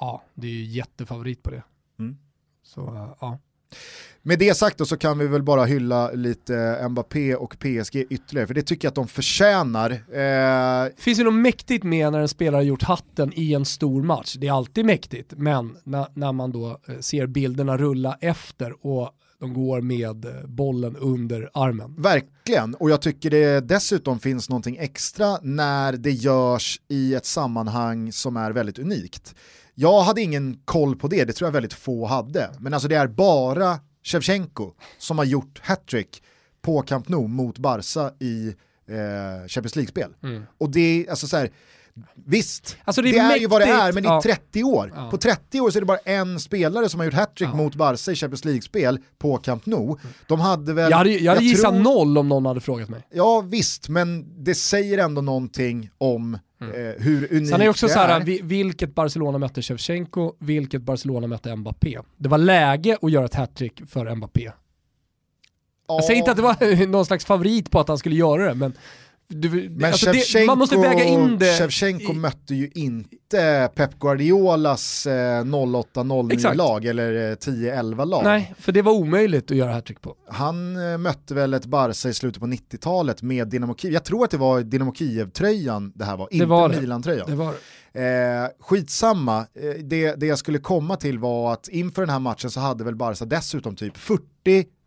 [0.00, 1.62] Ja, det är ju jättefavorit på det.
[1.98, 2.16] Mm.
[2.62, 3.38] Så eh, ja.
[4.22, 8.46] Med det sagt då så kan vi väl bara hylla lite Mbappé och PSG ytterligare,
[8.46, 9.90] för det tycker jag att de förtjänar.
[9.90, 14.36] Eh, finns ju något mäktigt med när en spelare gjort hatten i en stor match.
[14.38, 19.10] Det är alltid mäktigt, men när, när man då eh, ser bilderna rulla efter och
[19.42, 21.94] de går med eh, bollen under armen.
[21.98, 28.12] Verkligen, och jag tycker det dessutom finns någonting extra när det görs i ett sammanhang
[28.12, 29.34] som är väldigt unikt.
[29.74, 32.96] Jag hade ingen koll på det, det tror jag väldigt få hade, men alltså det
[32.96, 36.22] är bara Shevchenko som har gjort hattrick
[36.60, 38.48] på Camp Nou mot Barca i
[38.88, 40.14] eh, Champions League-spel.
[40.58, 41.50] Och det är alltså så här,
[42.14, 44.20] Visst, Alltså, det, det är är ju vad det är, men i ja.
[44.24, 44.92] 30 år.
[44.96, 45.10] Ja.
[45.10, 48.12] På 30 år så är det bara en spelare som har gjort hattrick mot Barca
[48.12, 49.96] i Champions League-spel på Camp Nou.
[50.26, 50.90] De hade väl...
[50.90, 53.06] Jag hade, jag hade gissat tror- noll om någon hade frågat mig.
[53.10, 56.68] Ja visst, men det säger ändå någonting om eh,
[57.02, 58.24] hur unikt Sen är det också så här, är.
[58.24, 61.98] vi- vilket Barcelona mötte Shevchenko, vilket Barcelona mötte Mbappé.
[62.16, 64.50] Det var läge att göra ett hattrick för Mbappé.
[65.88, 68.54] Jag säger inte att det var någon slags favorit på att han skulle göra det,
[68.54, 68.72] men,
[69.32, 71.58] du, Men alltså det, man måste väga in det.
[71.58, 76.56] Shevchenko i- mötte ju inte Pep Guardiolas eh, 08-09 Exakt.
[76.56, 78.24] lag eller eh, 10-11 lag.
[78.24, 80.14] Nej, för det var omöjligt att göra hattrick på.
[80.28, 83.92] Han eh, mötte väl ett Barca i slutet på 90-talet med Dynamo Kiev.
[83.94, 86.80] Jag tror att det var Dynamo Kiev-tröjan det här var, inte var det.
[86.80, 87.30] Milan-tröjan.
[87.30, 87.54] Det var
[87.94, 92.50] Eh, skitsamma, eh, det, det jag skulle komma till var att inför den här matchen
[92.50, 94.22] så hade väl Barca dessutom typ 40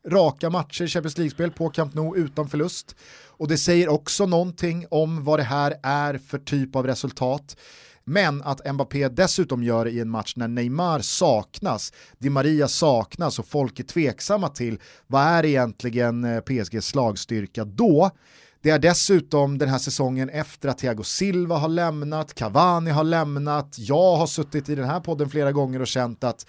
[0.07, 2.95] raka matcher i Champions League-spel på Camp Nou utan förlust.
[3.37, 7.55] Och det säger också någonting om vad det här är för typ av resultat.
[8.03, 13.39] Men att Mbappé dessutom gör det i en match när Neymar saknas, Di Maria saknas
[13.39, 18.11] och folk är tveksamma till vad är egentligen eh, PSGs slagstyrka då.
[18.61, 23.75] Det är dessutom den här säsongen efter att Thiago Silva har lämnat, Cavani har lämnat,
[23.77, 26.45] jag har suttit i den här podden flera gånger och känt att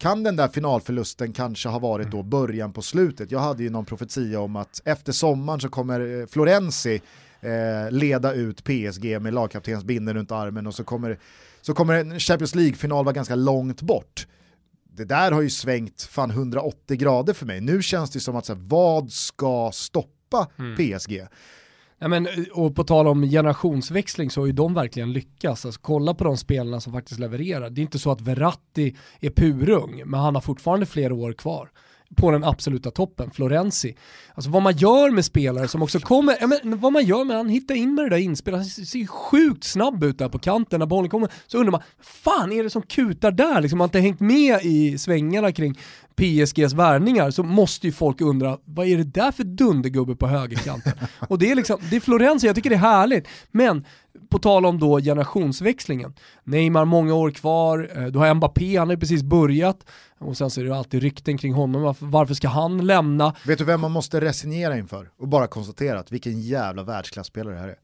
[0.00, 3.30] kan den där finalförlusten kanske ha varit då början på slutet?
[3.30, 7.02] Jag hade ju någon profetia om att efter sommaren så kommer eh, Florenzi
[7.40, 11.18] eh, leda ut PSG med lagkaptens binden runt armen och så kommer,
[11.60, 14.26] så kommer en Champions League-final vara ganska långt bort.
[14.92, 17.60] Det där har ju svängt fan 180 grader för mig.
[17.60, 21.26] Nu känns det som att så här, vad ska stoppa PSG?
[22.02, 25.66] Ja, men, och på tal om generationsväxling så har ju de verkligen lyckats.
[25.66, 27.70] Alltså, kolla på de spelarna som faktiskt levererar.
[27.70, 31.70] Det är inte så att Verratti är purung, men han har fortfarande flera år kvar
[32.16, 33.96] på den absoluta toppen, Florenzi.
[34.34, 37.36] Alltså vad man gör med spelare som också kommer, ja, men vad man gör med
[37.36, 40.78] han hittar in med det där inspelet, han ser sjukt snabb ut där på kanten
[40.78, 43.60] när bollen kommer, så undrar man, fan är det som kutar där?
[43.60, 45.78] Liksom, man har inte hängt med i svängarna kring
[46.16, 50.92] PSGs värvningar så måste ju folk undra, vad är det där för dundergubbe på högerkanten?
[51.28, 53.84] Och det är liksom, det är Florenzi, jag tycker det är härligt, men
[54.30, 58.94] på tal om då generationsväxlingen, Neymar många år kvar, eh, du har Mbappé, han har
[58.94, 59.86] ju precis börjat,
[60.20, 63.34] och sen så är det alltid rykten kring honom, varför, varför ska han lämna?
[63.46, 65.10] Vet du vem man måste resignera inför?
[65.18, 67.76] Och bara konstatera att vilken jävla världsklasspelare det här är.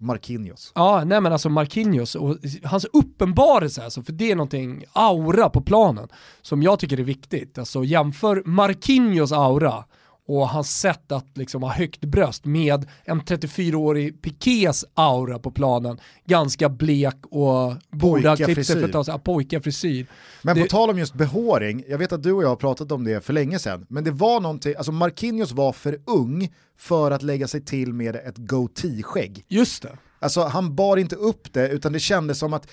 [0.00, 0.72] Marquinhos.
[0.74, 5.60] Ja, nej men alltså Marquinhos och hans uppenbarelse, alltså, för det är någonting, aura på
[5.60, 6.08] planen,
[6.42, 7.58] som jag tycker är viktigt.
[7.58, 9.84] Alltså jämför Marquinhos aura
[10.28, 16.00] och hans sätt att liksom ha högt bröst med en 34-årig Pikés aura på planen,
[16.26, 20.06] ganska blek och borde ha klippt sig för pojkafrisyr.
[20.42, 22.92] Men Det- på tal om just behåring, jag vet att du och jag har pratat
[22.92, 27.10] om det för länge sedan, men det var någonting, alltså Marquinhos var för ung för
[27.10, 29.44] att lägga sig till med ett goatee-skägg.
[29.48, 29.98] Just det.
[30.20, 32.68] Alltså han bar inte upp det, utan det kändes som att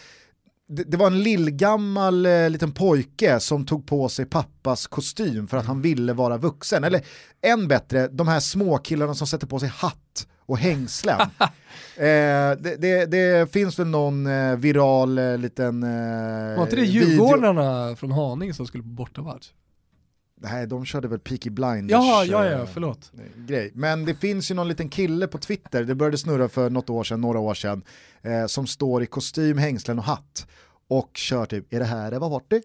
[0.68, 5.58] det, det var en lillgammal eh, liten pojke som tog på sig pappas kostym för
[5.58, 6.84] att han ville vara vuxen.
[6.84, 7.02] Eller
[7.42, 11.20] än bättre, de här små killarna som sätter på sig hatt och hängslen.
[11.96, 16.82] eh, det, det, det finns väl någon eh, viral eh, liten eh, Var inte det
[16.82, 19.50] video- Djurgårdarna från Haninge som skulle på bortamatch?
[20.42, 21.92] Nej, de körde väl Peaky Blinders.
[21.92, 23.12] Ja, ja, ja, eh, förlåt.
[23.48, 23.72] grej.
[23.74, 27.04] Men det finns ju någon liten kille på Twitter, det började snurra för något år
[27.04, 27.84] sedan, några år sedan,
[28.22, 30.48] eh, som står i kostym, hängslen och hatt
[30.88, 32.62] och kör typ, är det här Eva Forti?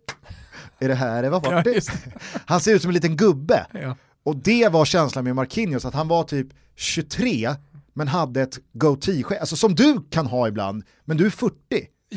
[0.78, 1.74] Är det här Eva Ja, Forti?
[1.74, 1.90] just
[2.46, 3.66] Han ser ut som en liten gubbe.
[3.72, 3.96] Ja.
[4.22, 7.54] Och det var känslan med Marquinhos, att han var typ 23
[7.94, 11.54] men hade ett goatee alltså som du kan ha ibland, men du är 40.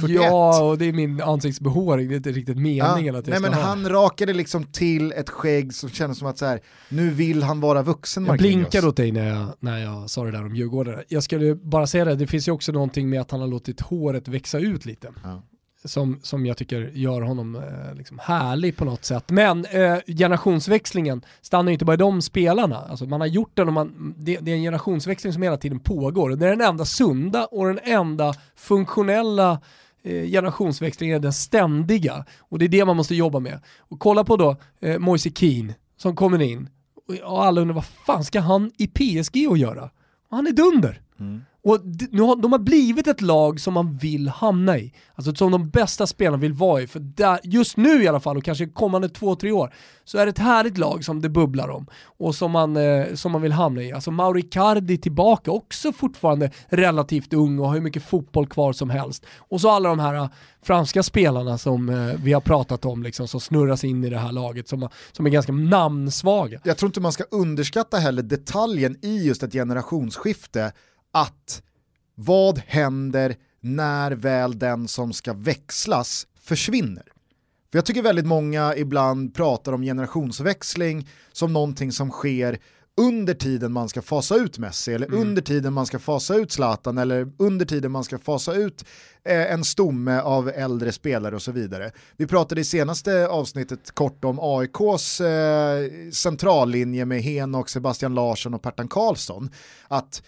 [0.02, 0.16] 41.
[0.16, 3.40] Ja, och det är min ansiktsbehåring, det är inte riktigt meningen Ja, att jag nej
[3.40, 3.62] ska men ha.
[3.62, 7.60] han rakade liksom till ett skägg som kändes som att så här, nu vill han
[7.60, 11.04] vara vuxen Jag blinkade åt dig när jag, när jag sa det där om Djurgårdare.
[11.08, 13.82] Jag skulle bara säga det, det finns ju också någonting med att han har låtit
[13.82, 15.08] håret växa ut lite.
[15.24, 15.42] Ja.
[15.86, 19.30] Som, som jag tycker gör honom eh, liksom härlig på något sätt.
[19.30, 22.78] Men eh, generationsväxlingen stannar ju inte bara i de spelarna.
[22.78, 25.80] Alltså man har gjort den och man, det, det är en generationsväxling som hela tiden
[25.80, 26.30] pågår.
[26.30, 29.62] Det är den enda sunda och den enda funktionella
[30.06, 32.26] Eh, generationsväxlingen generationsväxlingen, den ständiga.
[32.40, 33.60] Och det är det man måste jobba med.
[33.78, 36.70] Och kolla på då eh, Moise Keane som kommer in
[37.08, 39.84] och- och alla undrar vad fan ska han i PSG att göra?
[40.30, 41.02] Och han är dunder.
[41.20, 41.42] Mm.
[41.66, 41.80] Och
[42.12, 44.94] nu har, de har blivit ett lag som man vill hamna i.
[45.16, 46.88] Alltså som de bästa spelarna vill vara i.
[46.88, 49.74] För där, just nu i alla fall, och kanske kommande två, tre år,
[50.04, 51.88] så är det ett härligt lag som det bubblar om.
[52.18, 53.92] Och som man, eh, som man vill hamna i.
[53.92, 58.90] Alltså Mauri Cardi tillbaka, också fortfarande relativt ung och har hur mycket fotboll kvar som
[58.90, 59.26] helst.
[59.38, 60.30] Och så alla de här eh,
[60.64, 64.32] franska spelarna som eh, vi har pratat om, liksom, som snurras in i det här
[64.32, 66.60] laget, som, som är ganska namnsvaga.
[66.64, 70.72] Jag tror inte man ska underskatta heller detaljen i just ett generationsskifte,
[71.14, 71.64] att
[72.16, 77.04] vad händer när väl den som ska växlas försvinner?
[77.72, 82.60] För jag tycker väldigt många ibland pratar om generationsväxling som någonting som sker
[82.98, 86.98] under tiden man ska fasa ut Messi eller under tiden man ska fasa ut Zlatan
[86.98, 88.86] eller under tiden man ska fasa ut
[89.24, 91.92] eh, en stomme av äldre spelare och så vidare.
[92.18, 98.62] Vi pratade i senaste avsnittet kort om AIKs eh, centrallinje med Henok, Sebastian Larsson och
[98.62, 99.50] Pertan Karlsson.
[99.88, 100.24] Att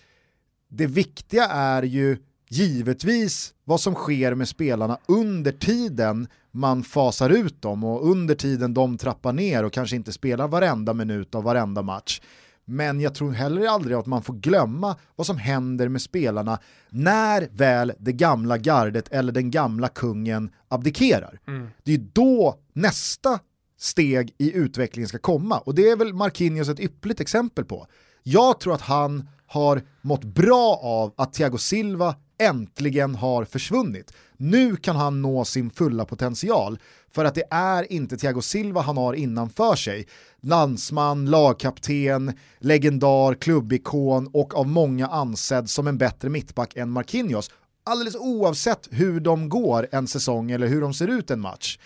[0.75, 2.17] det viktiga är ju
[2.49, 8.73] givetvis vad som sker med spelarna under tiden man fasar ut dem och under tiden
[8.73, 12.21] de trappar ner och kanske inte spelar varenda minut av varenda match.
[12.65, 16.59] Men jag tror heller aldrig att man får glömma vad som händer med spelarna
[16.89, 21.39] när väl det gamla gardet eller den gamla kungen abdikerar.
[21.83, 23.39] Det är då nästa
[23.79, 27.87] steg i utvecklingen ska komma och det är väl Marquinhos ett ypperligt exempel på.
[28.23, 34.13] Jag tror att han har mått bra av att Thiago Silva äntligen har försvunnit.
[34.37, 36.79] Nu kan han nå sin fulla potential
[37.11, 40.07] för att det är inte Thiago Silva han har innanför sig.
[40.41, 47.51] Landsman, lagkapten, legendar, klubbikon och av många ansedd som en bättre mittback än Marquinhos.
[47.83, 51.79] Alldeles oavsett hur de går en säsong eller hur de ser ut en match.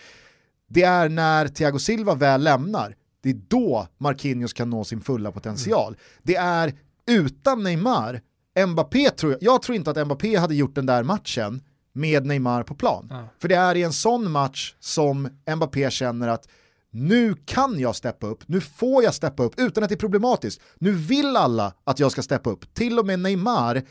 [0.67, 5.32] Det är när Thiago Silva väl lämnar, det är då Marquinhos kan nå sin fulla
[5.32, 5.97] potential.
[6.23, 6.73] Det är
[7.10, 8.22] utan Neymar,
[8.67, 11.62] Mbappé tror jag, jag tror inte att Mbappé hade gjort den där matchen
[11.93, 13.13] med Neymar på plan.
[13.41, 16.48] För det är i en sån match som Mbappé känner att
[16.91, 20.62] nu kan jag steppa upp, nu får jag steppa upp utan att det är problematiskt.
[20.80, 23.82] Nu vill alla att jag ska steppa upp, till och med Neymar,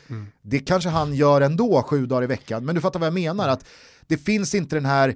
[0.41, 3.47] det kanske han gör ändå sju dagar i veckan, men du fattar vad jag menar,
[3.47, 3.65] att
[4.07, 5.15] det finns inte den här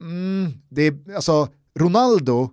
[0.00, 2.50] Mm, det är, alltså, Ronaldo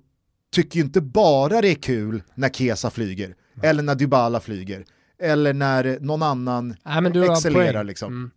[0.51, 4.86] tycker ju inte bara det är kul när Kesa flyger, eller när Dybala flyger,
[5.19, 7.84] eller när någon annan Nej, excellerar.
[7.84, 8.13] Liksom.
[8.13, 8.32] Mm.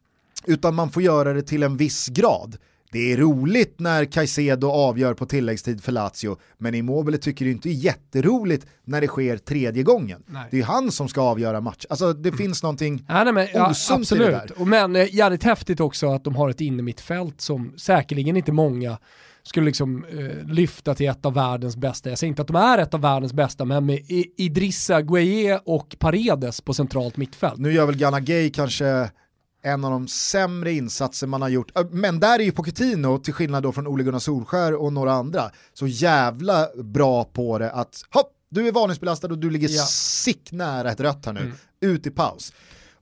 [0.45, 2.57] Utan man får göra det till en viss grad.
[2.93, 7.69] Det är roligt när Caicedo avgör på tilläggstid för Lazio, men Immobile tycker det inte
[7.69, 10.23] är jätteroligt när det sker tredje gången.
[10.27, 10.49] Nej.
[10.51, 11.87] Det är han som ska avgöra match.
[11.89, 14.65] Alltså det finns någonting Ja, nej, men, ja, osunt i det där.
[14.65, 18.99] Men eh, jävligt häftigt också att de har ett innermittfält som säkerligen inte många
[19.43, 22.09] skulle liksom eh, lyfta till ett av världens bästa.
[22.09, 24.01] Jag säger inte att de är ett av världens bästa, men med
[24.37, 27.59] Idrissa Gueye och Paredes på centralt mittfält.
[27.59, 29.11] Nu gör väl Ghana Gay kanske
[29.67, 31.73] en av de sämre insatser man har gjort.
[31.91, 35.51] Men där är ju Pochettino, till skillnad då från Ole Gunnar Solskär och några andra,
[35.75, 39.83] så jävla bra på det att hopp, du är varningsbelastad och du ligger Ja.
[39.89, 41.53] sick nära ett rött här nu, Mm.
[41.81, 42.53] ut i paus.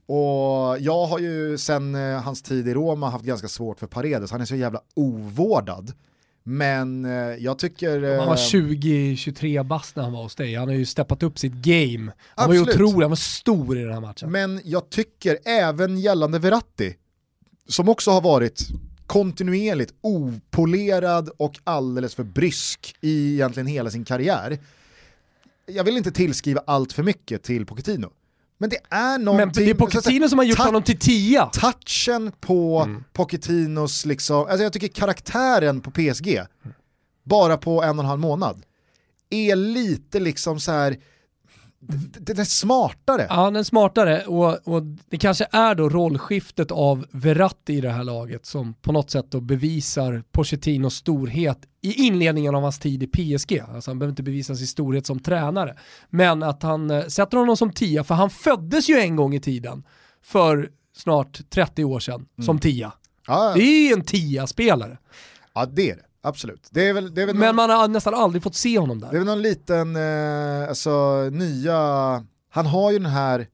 [0.07, 4.31] Och jag har ju sen eh, hans tid i Roma haft ganska svårt för Paredes,
[4.31, 5.93] han är så jävla ovårdad.
[6.47, 8.17] Men eh, jag tycker...
[8.17, 10.55] Han var eh, 20-23 bast när han var hos dig.
[10.55, 12.11] Han har ju steppat upp sitt game.
[12.35, 12.81] Han var ju Absolut.
[12.81, 14.31] otrolig, han var stor i den här matchen.
[14.31, 16.95] Men jag tycker även gällande Verratti,
[17.67, 18.67] som också har varit
[19.07, 24.59] kontinuerligt opolerad och alldeles för brysk i egentligen hela sin karriär.
[25.65, 28.11] Jag vill inte tillskriva allt för mycket till Pochettino,
[28.57, 29.65] Men det är Men någonting...
[29.65, 31.45] det är Pochettino som har gjort honom till tia.
[31.45, 33.03] touchen på Mm.
[33.13, 36.41] Pochettinos, liksom, alltså jag tycker karaktären på PSG,
[37.23, 38.63] bara på en och en halv månad,
[39.29, 40.97] är lite liksom så här.
[42.19, 43.27] Den är smartare.
[43.29, 47.89] Ja, den är smartare och, och det kanske är då rollskiftet av Verratti i det
[47.91, 53.03] här laget som på något sätt då bevisar Pochettinos storhet i inledningen av hans tid
[53.03, 53.59] i PSG.
[53.59, 55.75] Alltså han behöver inte bevisa sin storhet som tränare.
[56.09, 59.39] Men att han eh, sätter honom som tia, för han föddes ju en gång i
[59.39, 59.83] tiden
[60.23, 62.91] för snart 30 år sedan som tia.
[63.27, 64.97] Ja, Det är ju en tia-spelare.
[65.53, 66.67] ja det är det, absolut.
[66.71, 68.99] Det är väl, det är väl, Men någon, man har nästan aldrig fått se honom
[68.99, 69.17] det är där.
[69.17, 71.77] väl någon liten, eh, alltså nya,
[72.49, 73.47] han har ju den här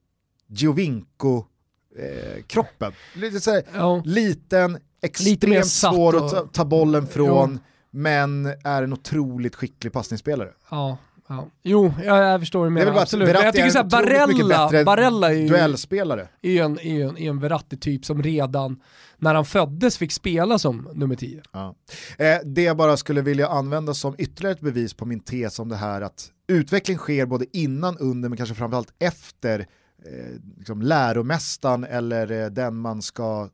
[0.48, 2.92] Giovinco-kroppen.
[3.16, 4.02] lite så här, Ja.
[4.06, 7.60] liten, Lite extremt satt svår och- att ta, ta bollen från,
[7.92, 10.50] men är en otroligt skicklig passningsspelare.
[10.70, 10.98] Ja,
[11.36, 11.48] ja.
[11.64, 13.02] Jo, jag, jag förstår Det menar.
[13.02, 13.28] Absolut.
[13.28, 16.28] Men jag tycker är såhär, Barella, Barella är ju, duellspelare.
[16.42, 18.82] är ju en, är en, är en Verratti-typ som redan
[19.18, 21.42] när han föddes fick spela som nummer 10.
[21.52, 21.76] Ja.
[22.18, 25.70] Eh, det jag bara skulle vilja använda som ytterligare ett bevis på min tes om
[25.70, 31.84] det här att utveckling sker både innan, under men kanske framförallt efter eh, liksom läromästaren
[31.84, 33.50] eller eh, den man ska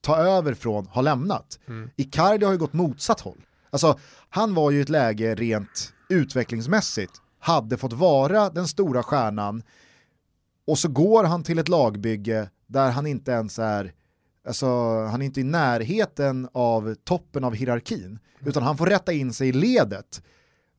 [0.00, 1.58] ta över från har lämnat.
[1.96, 3.46] Icardi har ju gått motsatt håll.
[3.70, 3.98] Alltså,
[4.28, 9.62] han var ju i ett läge rent utvecklingsmässigt, hade fått vara den stora stjärnan
[10.66, 13.92] och så går han till ett lagbygge där han inte ens är
[14.46, 14.66] Alltså,
[15.04, 19.48] han är inte i närheten av toppen av hierarkin, utan han får rätta in sig
[19.48, 20.22] i ledet.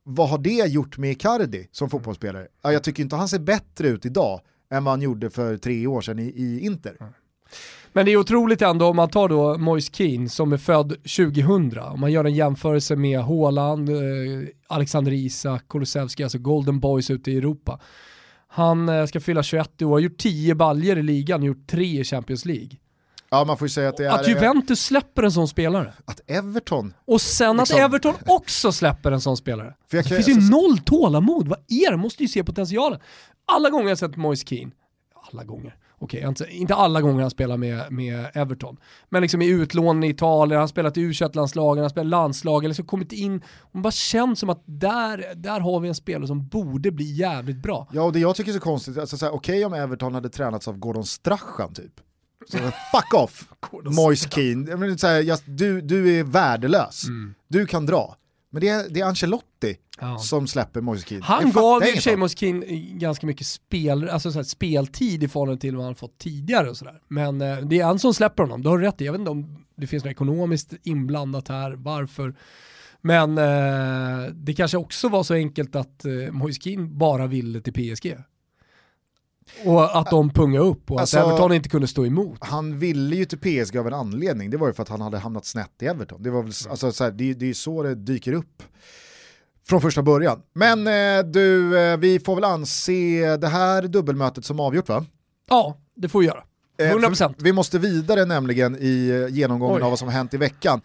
[0.03, 2.47] Vad har det gjort med Icardi som fotbollsspelare?
[2.61, 5.87] Ja, jag tycker inte han ser bättre ut idag än vad han gjorde för tre
[5.87, 6.97] år sedan i, i Inter.
[7.97, 11.77] Men det är otroligt ändå om man tar då Moise Keane som är född 2000,
[11.79, 13.95] om man gör en jämförelse med Haaland, eh,
[14.67, 17.79] Alexander Isak, Kulusevski, alltså Golden Boys ute i Europa.
[18.47, 22.03] Han eh, ska fylla 21 år, har gjort 10 baljer i ligan, gjort 3 i
[22.03, 22.69] Champions League.
[23.29, 24.09] Ja, man får ju säga att det är...
[24.09, 25.93] Att Juventus släpper en sån spelare.
[26.05, 26.93] Att Everton...
[27.05, 29.75] Och sen att Liksom- Everton också släpper en sån spelare.
[29.91, 31.97] Jag Det kan- finns ju alltså- noll tålamod, vad är det?
[31.97, 32.99] Måste ju se potentialen.
[33.45, 34.71] Alla gånger jag sett Moise Keane,
[35.31, 38.77] alla gånger, okej, inte, inte alla gånger han spelar med, med Everton,
[39.09, 42.75] men liksom i utlån i Italien, han spelat i u landslagen han spelat landslag, eller
[42.75, 46.47] så kommit in, och bara känns som att där, där har vi en spelare som
[46.47, 47.87] borde bli jävligt bra.
[47.91, 50.77] Ja, och det jag tycker är så konstigt, alltså, okej om Everton hade tränats av
[50.77, 51.93] Gordon Strachan typ.
[52.47, 52.57] Så,
[52.91, 53.49] fuck off,
[53.83, 55.35] Moise Keane.
[55.45, 57.03] Du, du är värdelös,
[57.47, 58.15] du kan dra.
[58.49, 60.17] Men det är, det är Ancelotti Ja.
[60.17, 61.25] som släpper Moise Keane.
[61.25, 62.17] Han gav i och för sig.
[62.17, 62.65] Moise Keane
[62.97, 67.01] ganska mycket spel, alltså så speltid i förhållande till vad han fått tidigare och sådär.
[67.07, 69.05] Men eh, det är han som släpper honom, du har rätt i.
[69.05, 72.35] Jag vet inte om det finns något ekonomiskt inblandat här, varför.
[73.01, 77.73] Men eh, det kanske också var så enkelt att eh, Moise Keane bara ville till
[77.73, 78.17] PSG.
[79.65, 82.37] Och att de pungade upp och Alltså- att Everton inte kunde stå emot.
[82.41, 85.17] Han ville ju till PSG av en anledning, det var ju för att han hade
[85.17, 86.23] hamnat snett i Everton.
[86.23, 88.63] Det, var väl, alltså, så här, det, det är så det dyker upp
[89.67, 90.41] från första början.
[90.53, 95.05] Men eh, du, eh, vi får väl anse det här dubbelmötet som avgjort va?
[95.49, 96.43] Ja, det får vi göra.
[96.79, 97.15] Eh, 100%.
[97.35, 99.83] för Vi måste vidare nämligen i eh, genomgången Oj.
[99.83, 100.81] av vad som har hänt i veckan.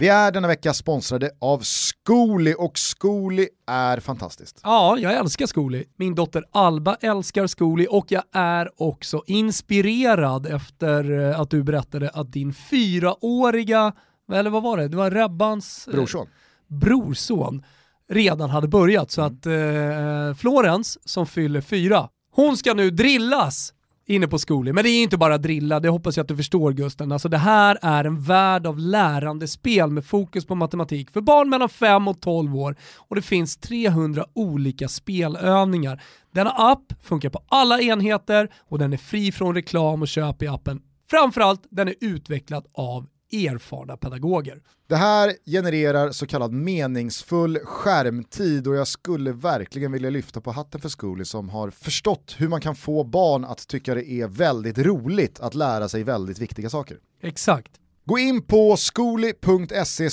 [0.00, 4.60] Vi är denna vecka sponsrade av Skoli och Skoli är fantastiskt.
[4.62, 5.84] Ja, jag älskar Skoli.
[5.96, 12.10] Min dotter Alba älskar Skoli och jag är också inspirerad efter eh, att du berättade
[12.10, 13.92] att din fyraåriga,
[14.32, 16.26] eller vad var det, det var Rebbans eh, Brorson.
[16.68, 17.64] brorson
[18.08, 19.10] redan hade börjat.
[19.10, 23.72] Så att eh, Florens, som fyller fyra, hon ska nu drillas
[24.06, 26.72] inne på Zcooly, Men det är inte bara drilla, det hoppas jag att du förstår
[26.72, 27.12] Gusten.
[27.12, 31.50] Alltså det här är en värld av lärande spel med fokus på matematik för barn
[31.50, 36.02] mellan 5 och 12 år och det finns 300 olika spelövningar.
[36.34, 40.46] Denna app funkar på alla enheter och den är fri från reklam och köp i
[40.46, 40.80] appen.
[41.10, 44.62] Framförallt, den är utvecklad av erfarna pedagoger.
[44.88, 50.80] Det här genererar så kallad meningsfull skärmtid och jag skulle verkligen vilja lyfta på hatten
[50.80, 54.78] för Skoli som har förstått hur man kan få barn att tycka det är väldigt
[54.78, 56.98] roligt att lära sig väldigt viktiga saker.
[57.22, 57.72] Exakt.
[58.08, 60.08] Gå in på skoli.se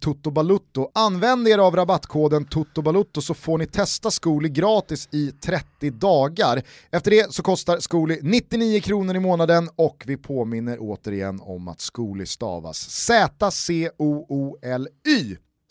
[0.00, 6.62] totobalutto, använd er av rabattkoden totobalutto så får ni testa Skoli gratis i 30 dagar.
[6.90, 11.80] Efter det så kostar Skoli 99 kronor i månaden och vi påminner återigen om att
[11.80, 13.76] Skoli stavas Z-C-O-O-L-Y.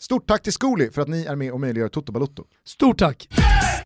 [0.00, 2.44] Stort tack till Skoli för att ni är med och möjliggör Toto Balutto.
[2.64, 3.28] Stort tack!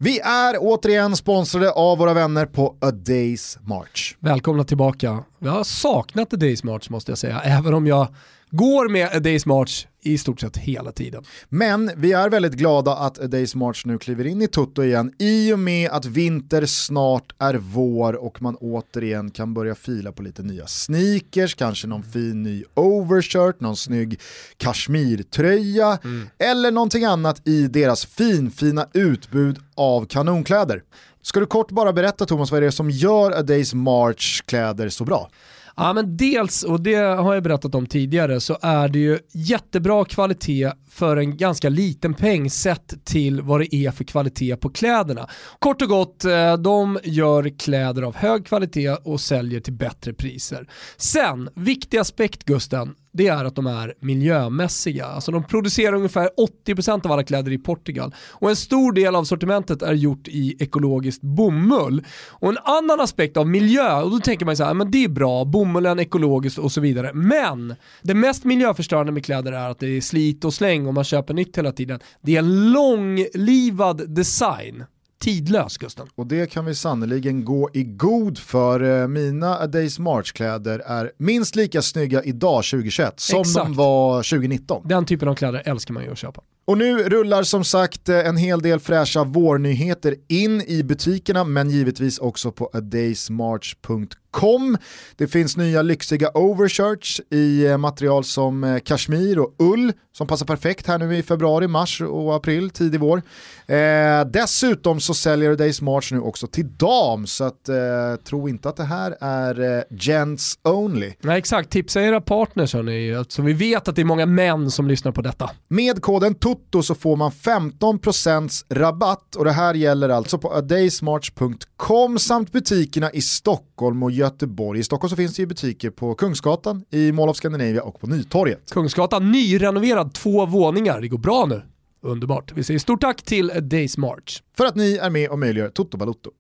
[0.01, 4.17] Vi är återigen sponsrade av våra vänner på A Days March.
[4.21, 5.25] Välkomna tillbaka.
[5.39, 8.09] Jag har saknat A Days March måste jag säga, även om jag
[8.51, 11.25] går med A Days March i stort sett hela tiden.
[11.49, 15.13] Men vi är väldigt glada att A Days March nu kliver in i Toto igen
[15.19, 20.23] i och med att vinter snart är vår och man återigen kan börja fila på
[20.23, 24.21] lite nya sneakers, kanske någon fin ny overshirt, någon snygg
[24.57, 26.29] kashmirtröja mm.
[26.39, 30.83] eller någonting annat i deras finfina utbud av kanonkläder.
[31.23, 34.89] Ska du kort bara berätta Thomas vad är det som gör A Days March kläder
[34.89, 35.31] så bra?
[35.79, 40.05] Ja men dels, och det har jag berättat om tidigare, så är det ju jättebra
[40.05, 45.29] kvalitet för en ganska liten peng sett till vad det är för kvalitet på kläderna.
[45.59, 50.69] Kort och gott, eh, de gör kläder av hög kvalitet och säljer till bättre priser.
[50.97, 55.07] Sen, viktig aspekt Gusten, det är att de är miljömässiga.
[55.07, 56.31] Alltså de producerar ungefär
[56.67, 60.57] 80% av alla kläder i Portugal och en stor del av sortimentet är gjort i
[60.59, 62.05] ekologiskt bomull.
[62.29, 65.09] Och en annan aspekt av miljö, och då tänker man så här, men det är
[65.09, 67.13] bra, bomullen, ekologiskt och så vidare.
[67.15, 71.05] Men det mest miljöförstörande med kläder är att det är slit och släng och man
[71.05, 72.01] köper nytt hela tiden.
[72.23, 74.85] Det är en långlivad design
[75.19, 76.07] tidlös Gusten.
[76.15, 79.03] Och det kan vi sannoliken gå i god för.
[79.03, 83.67] Eh, mina A Days March-kläder är minst lika snygga idag 2021 som Exakt.
[83.67, 84.83] de var 2019.
[84.89, 86.43] Den typen av kläder älskar man ju att köpa.
[86.67, 91.71] Och nu rullar som sagt eh, en hel del fräscha vårnyheter in i butikerna men
[91.71, 94.79] givetvis också på adaysmarch.com.
[95.17, 100.87] Det finns nya lyxiga overshirts i eh, material som kashmir och ull som passar perfekt
[100.87, 103.23] här nu i februari, mars och april, tidig vår.
[103.67, 107.77] Eh, dessutom så säljer Days March nu också till dam, så att, eh,
[108.25, 111.13] tro inte att det här är eh, gents only.
[111.21, 114.89] Nej exakt, tipsa era partners hörni, så vi vet att det är många män som
[114.89, 115.51] lyssnar på detta.
[115.69, 122.19] Med koden TOTO så får man 15% rabatt och det här gäller alltså på adaysmarch.com
[122.19, 124.81] samt butikerna i Stockholm och Göteborg.
[124.81, 128.07] I Stockholm så finns det ju butiker på Kungsgatan, i Mall of Scandinavia och på
[128.07, 128.71] Nytorget.
[128.71, 131.63] Kungsgatan nyrenoverad, två våningar, det går bra nu.
[132.03, 132.53] Underbart.
[132.53, 134.43] Vi säger stort tack till Days March.
[134.57, 136.31] För att ni är med och möjliggör Toto Balotto.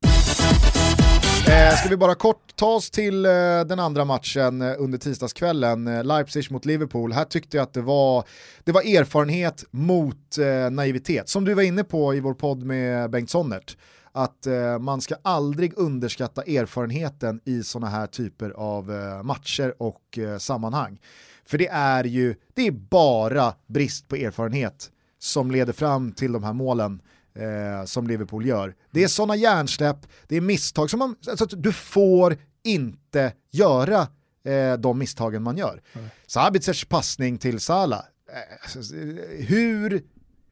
[1.48, 3.30] Eh, ska vi bara kort ta oss till eh,
[3.66, 7.12] den andra matchen eh, under tisdagskvällen, eh, Leipzig mot Liverpool.
[7.12, 8.24] Här tyckte jag att det var,
[8.64, 10.38] det var erfarenhet mot
[10.70, 11.28] naivitet.
[11.28, 13.76] Som du var inne på i vår podd med Bengt Sonnert,
[14.12, 18.90] att eh, man ska aldrig underskatta erfarenheten i sådana här typer av
[19.24, 20.98] matcher och sammanhang.
[21.44, 26.44] För det är ju, det är bara brist på erfarenhet som leder fram till de
[26.44, 27.00] här målen
[27.36, 28.74] eh, som Liverpool gör.
[28.90, 34.08] Det är sådana hjärnsläpp, det är misstag som man, alltså, du får inte göra
[34.44, 35.82] eh, de misstagen man gör.
[35.92, 36.08] Mm.
[36.26, 37.98] Sabicers passning till Salah,
[38.32, 38.94] eh, alltså,
[39.38, 40.02] hur,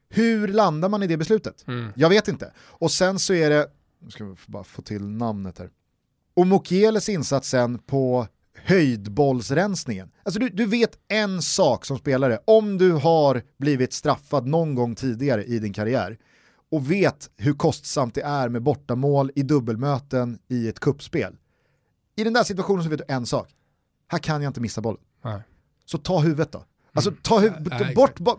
[0.09, 1.65] hur landar man i det beslutet?
[1.67, 1.93] Mm.
[1.97, 2.53] Jag vet inte.
[2.59, 3.67] Och sen så är det,
[3.99, 5.71] nu ska vi bara få till namnet här,
[6.37, 8.27] och Mokieles insats sen på
[8.65, 10.11] höjdbollsrensningen.
[10.23, 14.95] Alltså du, du vet en sak som spelare, om du har blivit straffad någon gång
[14.95, 16.19] tidigare i din karriär
[16.75, 21.37] och vet hur kostsamt det är med bortamål i dubbelmöten i ett kuppspel.
[22.17, 23.49] I den där situationen så vet du en sak,
[24.09, 25.01] här kan jag inte missa bollen.
[25.25, 25.43] Nej.
[25.85, 26.65] Så ta huvudet då.
[26.93, 27.21] Alltså mm.
[27.23, 27.95] ta huvudet, mm.
[27.95, 28.39] bort, bort,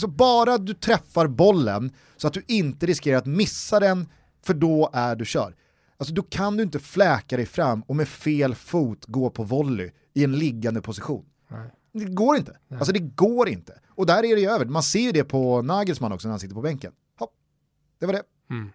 [0.00, 4.08] så bara du träffar bollen så att du inte riskerar att missa den,
[4.42, 5.54] för då är du kör.
[5.96, 9.90] Alltså då kan du inte fläka dig fram och med fel fot gå på volley
[10.14, 11.24] i en liggande position.
[11.48, 11.70] Nej.
[11.92, 12.56] Det går inte.
[12.68, 12.78] Nej.
[12.78, 13.80] Alltså det går inte.
[13.88, 14.64] Och där är det ju över.
[14.64, 16.92] Man ser ju det på Nagelsmann också när han sitter på bänken.
[17.98, 18.22] Det var det.
[18.50, 18.70] Mm.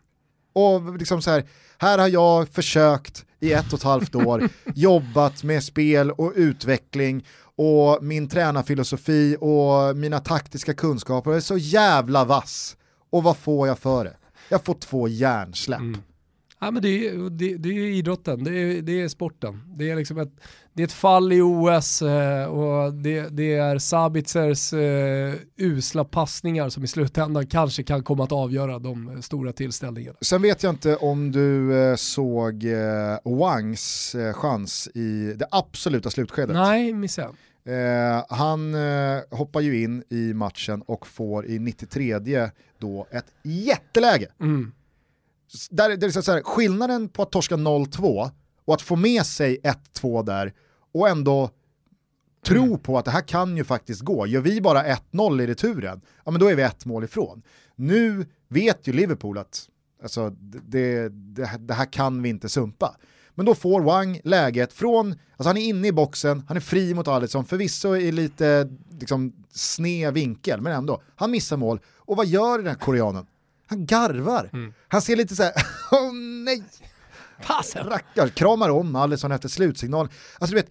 [0.53, 1.43] Och liksom så här,
[1.77, 7.25] här har jag försökt i ett och ett halvt år, jobbat med spel och utveckling
[7.55, 12.77] och min tränarfilosofi och mina taktiska kunskaper är så jävla vass.
[13.09, 14.17] Och vad får jag för det?
[14.49, 15.79] Jag får två hjärnsläpp.
[15.79, 16.01] Mm.
[16.63, 19.61] Ja, men det, är, det, det är idrotten, det är, det är sporten.
[19.75, 20.31] Det är, liksom ett,
[20.73, 26.69] det är ett fall i OS eh, och det, det är Sabitzers eh, usla passningar
[26.69, 30.17] som i slutändan kanske kan komma att avgöra de stora tillställningarna.
[30.21, 36.09] Sen vet jag inte om du eh, såg eh, Wangs eh, chans i det absoluta
[36.09, 36.55] slutskedet.
[36.55, 37.33] Nej, missade
[37.65, 42.19] Eh, han eh, hoppar ju in i matchen och får i 93
[42.79, 44.27] då ett jätteläge.
[44.39, 44.71] Mm
[45.69, 48.31] där, där det är så här, skillnaden på att torska 0-2
[48.65, 49.59] och att få med sig
[49.93, 50.53] 1-2 där
[50.93, 51.49] och ändå
[52.45, 52.79] tro mm.
[52.79, 54.27] på att det här kan ju faktiskt gå.
[54.27, 57.41] Gör vi bara 1-0 i returen, ja men då är vi ett mål ifrån.
[57.75, 59.69] Nu vet ju Liverpool att
[60.03, 62.95] alltså, det, det, det här kan vi inte sumpa.
[63.35, 66.93] Men då får Wang läget från, alltså han är inne i boxen, han är fri
[66.93, 71.01] mot Alisson, förvisso i lite liksom, sned vinkel, men ändå.
[71.15, 73.25] Han missar mål, och vad gör den här koreanen?
[73.71, 74.49] Han garvar.
[74.53, 74.73] Mm.
[74.87, 75.53] Han ser lite så här,
[75.91, 76.13] åh
[76.45, 76.63] nej!
[77.41, 77.87] Fasen!
[78.35, 80.09] Kramar om Alisson efter slutsignal.
[80.39, 80.69] Alltså du vet,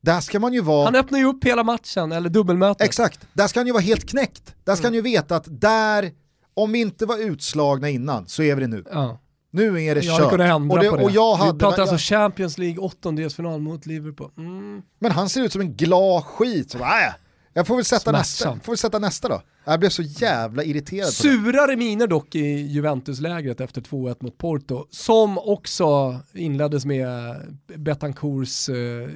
[0.00, 0.84] Där ska man ju vara...
[0.84, 2.86] Han öppnar ju upp hela matchen, eller dubbelmötet.
[2.86, 4.54] Exakt, där ska han ju vara helt knäckt.
[4.64, 4.88] Där ska Mm.
[4.88, 6.10] han ju veta att där,
[6.54, 8.84] om vi inte var utslagna innan, så är vi det nu.
[8.90, 9.18] Ja.
[9.50, 10.40] Nu är det Jag kört.
[10.40, 11.02] ändra och, det, på det.
[11.04, 14.30] och jag hade, Vi pratar alltså Champions League åttondelsfinal mot Liverpool.
[14.36, 14.82] Mm.
[14.98, 16.70] Men han ser ut som en glad skit.
[16.70, 17.12] Så, bara, "Äh,
[17.56, 19.42] jag får väl sätta nästa, får väl sätta nästa då.
[19.64, 21.08] Jag blev så jävla irriterad.
[21.08, 27.36] Surare miner dock i Juventus-lägret efter 2-1 mot Porto, som också inleddes med
[27.76, 29.08] Betancours uh,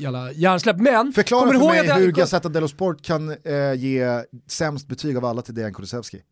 [0.00, 0.76] jävla hjärnsläpp.
[0.76, 5.16] Men, Förklara kommer för mig jag- hur Gazzetta dello Sport kan eh, ge sämst betyg
[5.16, 6.22] av alla till Dejan Kulusevski.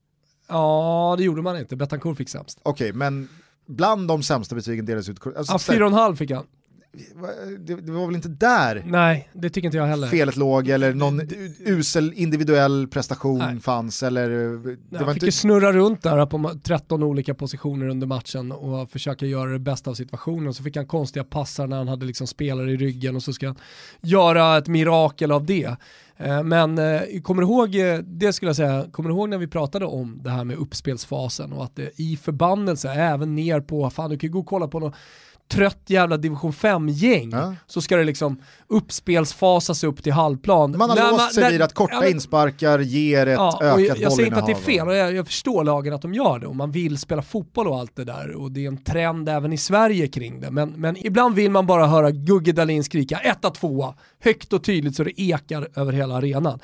[0.48, 1.76] Ja, det gjorde man inte.
[1.76, 2.59] Betancourt fick sämst.
[2.62, 3.28] Okej, men
[3.66, 5.26] bland de sämsta betygen delades ut.
[5.26, 6.46] Alltså, Ja, så här, 4,5 fick han.
[7.59, 10.07] Det, det var väl inte där Nej, det tycker inte jag heller.
[10.09, 11.20] felet låg eller någon
[11.59, 13.61] usel individuell prestation Nej.
[13.61, 14.28] fanns eller...
[14.30, 15.26] Det Nej, var fick inte...
[15.26, 19.59] ju snurra runt där på ma- 13 olika positioner under matchen och försöka göra det
[19.59, 20.55] bästa av situationen.
[20.55, 23.47] Så fick han konstiga passar när han hade liksom spelare i ryggen och så ska
[23.47, 23.57] han
[24.01, 25.76] göra ett mirakel av det.
[26.16, 29.38] Eh, Men eh, kommer du ihåg, eh, det skulle jag säga, kommer du ihåg när
[29.38, 33.90] vi pratade om det här med uppspelsfasen och att det i förbannelse, även ner på,
[33.90, 34.95] fan du kan ju gå och kolla på något
[35.49, 37.55] trött jävla division 5-gäng, Ja.
[37.66, 40.74] så ska det liksom uppspelsfasas upp till halvplan.
[40.78, 43.80] Man har När låst sig vid att korta ja, men- insparkar ger ett Ja, ökat
[43.88, 46.14] jag, jag säger inte att det är fel och jag, jag förstår lagen att de
[46.14, 48.84] gör det och man vill spela fotboll och allt det där och det är en
[48.84, 50.51] trend även i Sverige kring det.
[50.51, 54.97] Men, men ibland vill man bara höra Gugge Dahlin skrika etta, tvåa, högt och tydligt
[54.97, 56.59] så det ekar över hela arenan.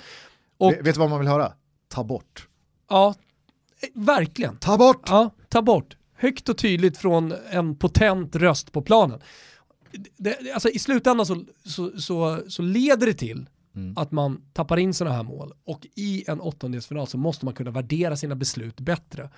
[0.58, 1.52] Och Vet vet du vad man vill höra?
[1.94, 2.46] Ta bort.
[2.90, 3.14] ja,
[3.82, 4.56] eh, verkligen.
[4.56, 5.02] Ta bort!
[5.08, 5.96] Ja, ta bort.
[6.20, 9.20] Högt och tydligt från en potent röst på planen.
[10.16, 13.46] Det, det, alltså I slutändan så, så, så, så leder det till
[13.76, 13.94] Mm.
[13.96, 17.70] att man tappar in sådana här mål och i en åttondelsfinal så måste man kunna
[17.70, 19.30] värdera sina beslut bättre.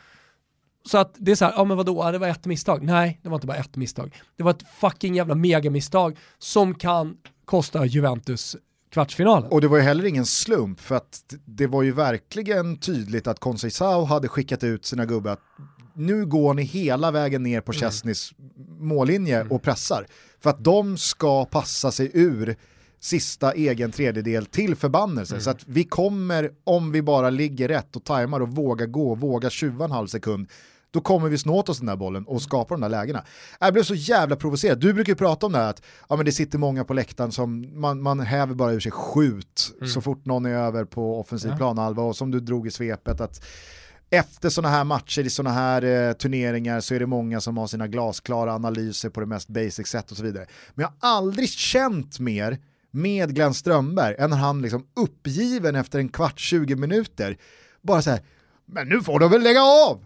[0.85, 2.83] Så att det är så här, ja men vadå, det var ett misstag.
[2.83, 4.15] Nej, det var inte bara ett misstag.
[4.37, 8.57] Det var ett fucking jävla megamisstag som kan kosta Juventus
[8.91, 9.51] kvartsfinalen.
[9.51, 13.39] Och det var ju heller ingen slump för att det var ju verkligen tydligt att
[13.41, 15.37] Conceição hade skickat ut sina gubbar
[15.95, 18.33] nu går ni hela vägen ner på Chesneys
[18.79, 20.07] mållinje och pressar.
[20.41, 22.57] För att de ska passa sig ur
[23.01, 25.41] sista egen tredjedel till förbannelse.
[25.41, 29.51] Så att vi kommer, om vi bara ligger rätt och tajmar och vågar gå, vågar
[29.51, 30.49] tjuva en halv sekund,
[30.91, 33.25] då kommer vi snå åt oss den där bollen och skapa de där lägena.
[33.61, 34.81] Jag blev så jävla provocerad.
[34.81, 37.33] Du brukar ju prata om det här att ja, men det sitter många på läktaren
[37.33, 41.51] som man, man häver bara ur sig skjut så fort någon är över på offensiv
[41.51, 41.57] Ja.
[41.57, 43.45] planhalva och som du drog i svepet att
[44.13, 47.67] efter sådana här matcher i sådana här eh, turneringar så är det många som har
[47.67, 50.47] sina glasklara analyser på det mest basic sätt och så vidare.
[50.75, 52.59] Men jag har aldrig känt mer
[52.91, 57.37] med Glenn Strömberg än när han liksom uppgiven efter en kvart, 20 minuter
[57.83, 58.21] bara så här,
[58.67, 60.05] men nu får de väl lägga av!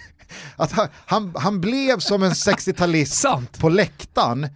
[0.56, 3.58] att han, han, han blev som en 60-talist Sant.
[3.58, 4.48] på läktaren,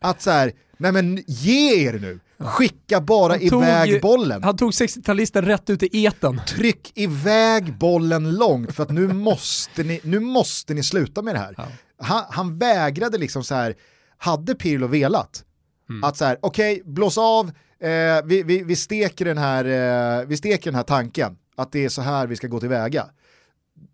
[0.00, 4.56] att så här, nej men ge er nu, skicka bara Han tog- iväg bollen Han
[4.56, 6.40] tog 60-talisten rätt ut i eten.
[6.48, 11.38] tryck iväg bollen långt för att nu måste ni, nu måste ni sluta med det
[11.38, 11.54] här.
[11.56, 11.66] Ja.
[11.98, 13.74] Han, han vägrade liksom så här,
[14.18, 15.44] hade Pirlo velat,
[16.02, 17.46] att så här, okej, blås av,
[17.80, 17.90] eh,
[18.24, 19.64] vi, vi, vi, steker den här,
[20.20, 23.06] eh, vi steker den här tanken, att det är så här vi ska gå tillväga.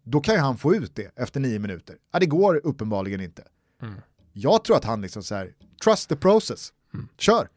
[0.05, 1.97] Då kan ju han få ut det efter nio minuter.
[2.13, 3.43] Ja, det går uppenbarligen inte.
[4.33, 5.51] Jag tror att han liksom så här,
[5.85, 6.73] trust the process,
[7.19, 7.49] kör.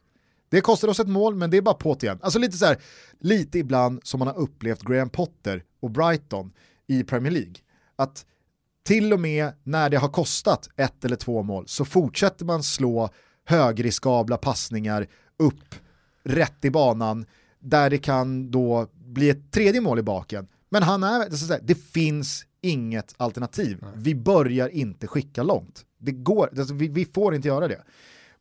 [0.49, 2.19] Det kostar oss ett mål, men det är bara på igen.
[2.21, 2.77] Alltså lite så här,
[3.19, 6.51] lite ibland som man har upplevt Graham Potter och Brighton
[6.87, 7.55] i Premier League.
[7.95, 8.25] Att
[8.83, 13.09] till och med när det har kostat ett eller två mål så fortsätter man slå
[13.45, 15.07] högriskabla passningar
[15.39, 15.75] upp
[16.23, 17.25] rätt i banan
[17.59, 20.47] där det kan då bli ett tredje mål i baken.
[20.69, 23.85] Men han är, det finns inget alternativ.
[23.95, 25.85] Vi börjar inte skicka långt.
[25.97, 27.83] Det går, alltså, vi, vi får inte göra det.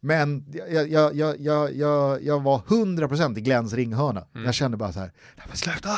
[0.00, 4.26] Men jag, jag, jag, jag, jag, jag var 100% i Glens ringhörna.
[4.44, 5.90] Jag kände bara så här, "Nej, men sluta,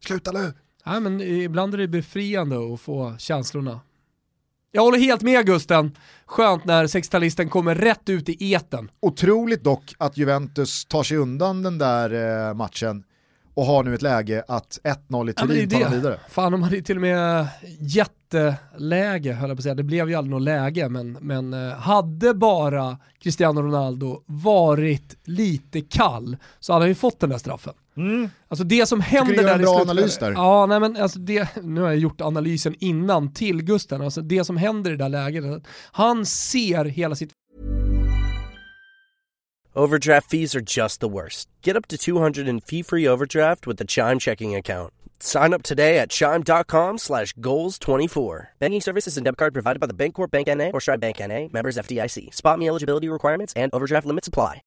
[0.00, 0.52] sluta nu.
[0.86, 3.80] Nej, men ibland är det befriande att få känslorna.
[4.72, 5.96] Jag håller helt med Gusten.
[6.26, 8.90] Skönt när 60-talisten kommer rätt ut i eten.
[9.00, 13.04] Otroligt dock att Juventus tar sig undan den där eh, matchen
[13.54, 16.20] och har nu ett läge att 1-0 i Ja, Turin är tar vidare.
[16.28, 17.46] Fan, de hade ju till och med
[18.34, 19.74] jätteläge, höll jag på att säga.
[19.74, 25.80] Det blev ju aldrig något läge, men, men eh, hade bara Cristiano Ronaldo varit lite
[25.80, 27.74] kall så hade han ju fått den där straffen.
[28.48, 30.32] Alltså det som händer du där en i bra slutspelet- analys där.
[30.32, 34.02] Ja, nej men alltså det, nu har jag gjort analysen innan till Gusten.
[34.02, 35.44] Alltså det som händer i det där läget,
[35.92, 37.30] han ser hela sitt
[39.74, 41.48] Overdraft fees are just the worst.
[41.62, 44.92] Get up to 200 in fee-free overdraft with the Chime checking account.
[45.20, 48.46] Sign up today at chime.com slash goals24.
[48.58, 50.70] Banking services and debit card provided by the Bancorp Bank N.A.
[50.72, 51.48] or Stride Bank N.A.
[51.52, 52.34] Members FDIC.
[52.34, 54.62] Spot me eligibility requirements and overdraft limits apply.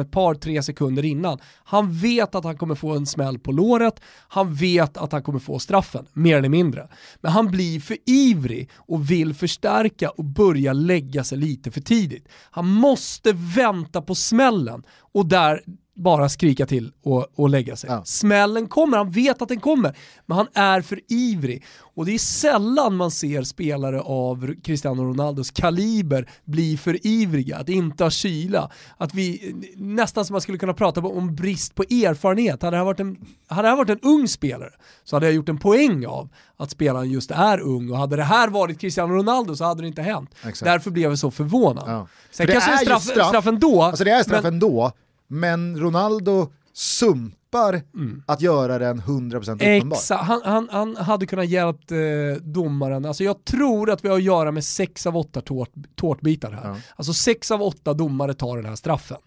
[0.00, 1.38] ett par, tre sekunder innan.
[1.64, 5.38] Han vet att han kommer få en smäll på låret, han vet att han kommer
[5.38, 6.88] få straffen, mer eller mindre.
[7.20, 12.28] Men han blir för ivrig och vill förstärka och börja lägga sig lite för tidigt.
[12.50, 15.62] Han måste vänta på smällen och där
[15.98, 17.90] bara skrika till och, och lägga sig.
[17.90, 18.04] Ja.
[18.04, 19.96] Smällen kommer, han vet att den kommer,
[20.26, 21.64] men han är för ivrig.
[21.94, 27.68] Och det är sällan man ser spelare av Cristiano Ronaldos kaliber bli för ivriga, att
[27.68, 28.70] inte ha kyla.
[28.96, 32.62] Att vi, nästan som man skulle kunna prata om brist på erfarenhet.
[32.62, 34.70] Hade det varit en, hade det varit en ung spelare
[35.04, 38.24] så hade jag gjort en poäng av att spelaren just är ung och hade det
[38.24, 40.30] här varit Cristiano Ronaldo så hade det inte hänt.
[40.34, 40.64] Exakt.
[40.64, 41.84] Därför blev jag så förvånad.
[41.86, 42.06] Ja.
[42.30, 43.82] Sen För kanske det är straff, straff, straff ändå.
[43.82, 44.92] Alltså det är straff men, ändå,
[45.28, 48.22] men Ronaldo sumpar mm.
[48.26, 49.96] att göra den 100% uppenbar.
[49.96, 51.98] Exakt, han, han, han hade kunnat hjälpt eh,
[52.40, 53.04] domaren.
[53.04, 56.68] Alltså jag tror att vi har att göra med sex av åtta tårt, tårtbitar här.
[56.68, 56.76] Ja.
[56.96, 59.18] Alltså sex av åtta domare tar den här straffen.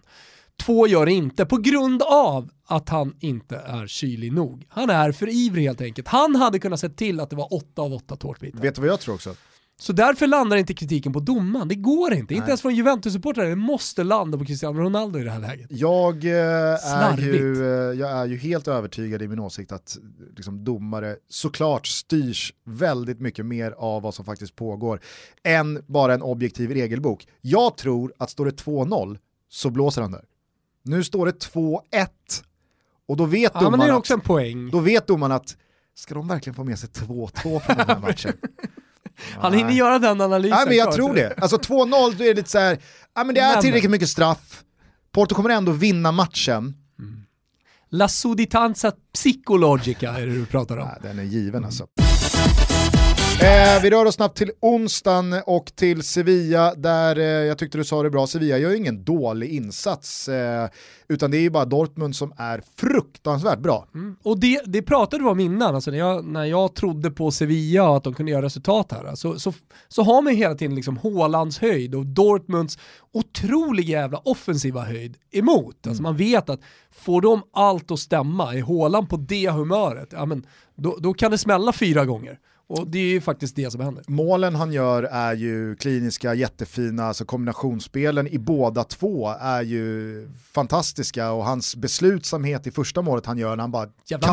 [0.62, 4.66] Två gör det inte på grund av att han inte är kylig nog.
[4.68, 6.08] Han är för ivrig helt enkelt.
[6.08, 8.58] Han hade kunnat se till att det var åtta av åtta tårtbitar.
[8.58, 9.34] Vet du vad jag tror också?
[9.80, 11.68] Så därför landar inte kritiken på domaren.
[11.68, 12.34] Det går inte.
[12.34, 12.38] Nej.
[12.38, 13.44] Inte ens från Juventus-supportrar.
[13.44, 15.66] Det måste landa på Cristiano Ronaldo i det här läget.
[15.70, 16.32] Jag, eh,
[16.94, 19.98] är, ju, eh, jag är ju helt övertygad i min åsikt att
[20.36, 25.00] liksom, domare såklart styrs väldigt mycket mer av vad som faktiskt pågår
[25.44, 27.26] än bara en objektiv regelbok.
[27.40, 29.18] Jag tror att står det 2-0
[29.48, 30.24] så blåser han där.
[30.82, 31.80] Nu står det 2-1
[33.08, 33.60] och då vet ja.
[34.72, 35.56] Då vet domaren att
[35.94, 38.32] ska de verkligen få med sig 2-2 från den här matchen?
[39.40, 40.56] Han hinner göra den analysen.
[40.56, 41.34] Nej men jag tror det.
[41.36, 42.78] Alltså 2-0, då är det lite så här,
[43.14, 44.62] ja men det är tillräckligt mycket straff,
[45.12, 46.74] Porto kommer ändå vinna matchen.
[46.98, 47.22] Mm.
[47.90, 50.88] La suditanza psychologica är det du pratar om.
[50.88, 51.86] Ja, den är given alltså.
[53.42, 57.84] Eh, vi rör oss snabbt till onsdagen och till Sevilla där eh, jag tyckte du
[57.84, 60.68] sa det bra, Sevilla gör ju ingen dålig insats eh,
[61.08, 63.86] utan det är ju bara Dortmund som är fruktansvärt bra.
[63.94, 64.16] Mm.
[64.22, 67.88] Och det, det pratade du om innan, alltså när, jag, när jag trodde på Sevilla
[67.88, 69.52] och att de kunde göra resultat här, så, så,
[69.88, 72.78] så har man hela tiden liksom Hålands höjd och Dortmunds
[73.12, 75.56] otroligt jävla offensiva höjd emot.
[75.66, 75.90] Alltså mm.
[75.90, 80.26] Alltså man vet att får de allt att stämma, är Håland på det humöret, ja
[80.26, 82.38] men då, då kan det smälla fyra gånger.
[82.72, 84.04] Och det är ju faktiskt det som händer.
[84.06, 91.30] Målen han gör är ju kliniska, jättefina, alltså kombinationsspelen i båda två är ju fantastiska
[91.30, 94.24] och hans beslutsamhet i första målet han gör när han bara kast,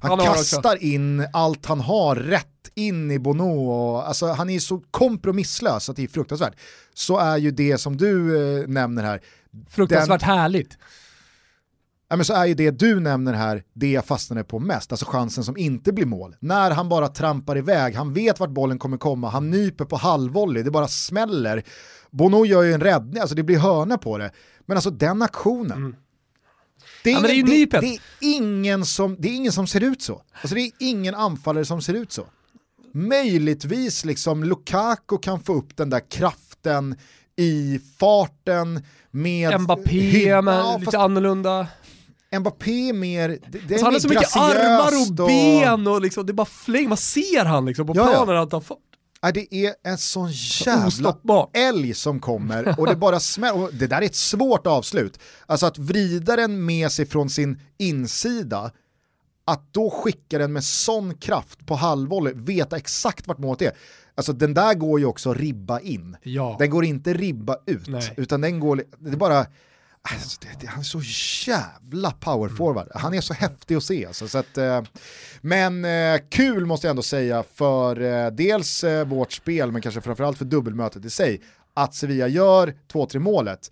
[0.00, 4.58] han, han kastar in allt han har rätt in i Bono och alltså han är
[4.58, 6.54] så kompromisslös att det är fruktansvärt.
[6.94, 9.20] Så är ju det som du eh, nämner här.
[9.70, 10.78] Fruktansvärt den, härligt
[12.16, 15.44] men så är ju det du nämner här det jag fastnade på mest, alltså chansen
[15.44, 16.36] som inte blir mål.
[16.40, 20.62] När han bara trampar iväg, han vet vart bollen kommer komma, han nyper på halvvolley,
[20.62, 21.62] det bara smäller.
[22.10, 24.30] Bono gör ju en räddning, alltså det blir hörna på det.
[24.66, 25.96] Men alltså den aktionen, mm.
[27.02, 29.80] Det är, ja, ingen, det, det, det, är ingen som, det är ingen som ser
[29.80, 30.22] ut så.
[30.32, 32.26] Alltså det är ingen anfallare som ser ut så.
[32.92, 36.96] Möjligtvis liksom Lukaku kan få upp den där kraften
[37.36, 39.60] i farten med...
[39.60, 41.66] Mbappé med lite annorlunda.
[42.38, 46.32] Mbappé är mer, det, alltså han har så mycket armar och, ben och liksom, det
[46.32, 48.42] är bara fläng, man ser han liksom på ja, planen ja.
[48.42, 48.76] att han får
[49.24, 53.68] Ja, det är en sån jävla älg som kommer och det bara smäller.
[53.72, 55.18] Det där är ett svårt avslut.
[55.46, 58.70] Alltså att vrida den med sig från sin insida,
[59.44, 63.72] att då skicka den med sån kraft på halvvolley, veta exakt vart målet är.
[64.14, 66.16] Alltså den där går ju också ribba in.
[66.22, 66.56] Ja.
[66.58, 68.14] Den går inte ribba ut, Nej.
[68.16, 69.46] utan den går, det är bara
[70.12, 71.00] Alltså, det, det, han är så
[71.50, 72.86] jävla powerforward.
[72.86, 73.02] Mm.
[73.02, 74.06] Han är så häftig att se.
[74.06, 74.82] Alltså, så att, eh,
[75.40, 80.38] men eh, kul måste jag ändå säga för eh, dels vårt spel men kanske framförallt
[80.38, 81.40] för dubbelmötet i sig.
[81.74, 83.70] Att Sevilla gör 2-3 målet.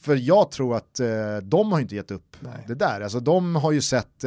[0.00, 1.00] För jag tror att
[1.42, 2.64] de har inte gett upp Nej.
[2.66, 3.00] det där.
[3.00, 4.24] Alltså, de har ju sett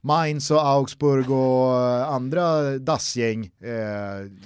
[0.00, 3.50] Mainz och Augsburg och andra dassgäng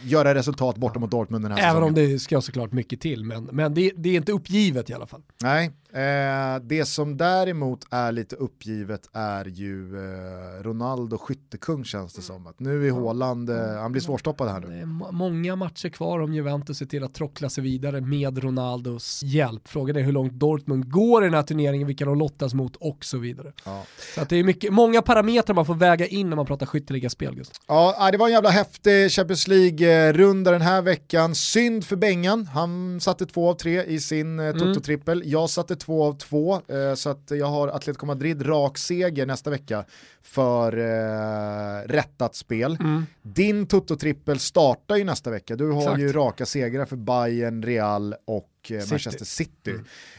[0.02, 1.88] göra resultat bortom mot Dortmund den här Även säsongen.
[1.88, 5.06] om det ska såklart mycket till, men, men det, det är inte uppgivet i alla
[5.06, 5.22] fall.
[5.42, 12.22] Nej, Eh, det som däremot är lite uppgivet är ju eh, Ronaldo skyttekung känns det
[12.22, 12.46] som.
[12.46, 14.66] Att nu är Håland, eh, han blir svårstoppad här nu.
[14.66, 19.22] Det är många matcher kvar om Juventus ser till att trockla sig vidare med Ronaldos
[19.22, 19.68] hjälp.
[19.68, 23.04] Frågan är hur långt Dortmund går i den här turneringen, vilka de lottas mot och
[23.04, 23.52] så vidare.
[23.64, 23.82] Ja.
[24.14, 27.36] Så att det är mycket, många parametrar man får väga in när man pratar skytteligaspel
[27.36, 27.60] just.
[27.66, 31.34] Ja, det var en jävla häftig Champions League-runda den här veckan.
[31.34, 35.22] Synd för Bengan, han satte två av tre i sin eh, Toto-trippel.
[35.24, 39.50] Jag satte två av två, eh, så att jag har Atletico Madrid rak seger nästa
[39.50, 39.84] vecka
[40.22, 42.76] för eh, rättat spel.
[42.80, 43.06] Mm.
[43.22, 46.00] Din Toto-trippel startar ju nästa vecka, du har Exakt.
[46.00, 49.70] ju raka segrar för Bayern, Real och eh, Manchester City.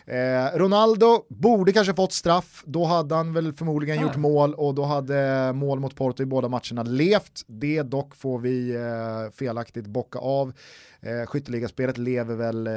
[0.08, 0.46] Mm.
[0.46, 4.02] Eh, Ronaldo borde kanske fått straff, då hade han väl förmodligen ah.
[4.02, 7.44] gjort mål och då hade mål mot Porto i båda matcherna levt.
[7.48, 10.54] Det dock får vi eh, felaktigt bocka av.
[11.02, 12.74] Eh, skytteligaspelet lever väl, eh,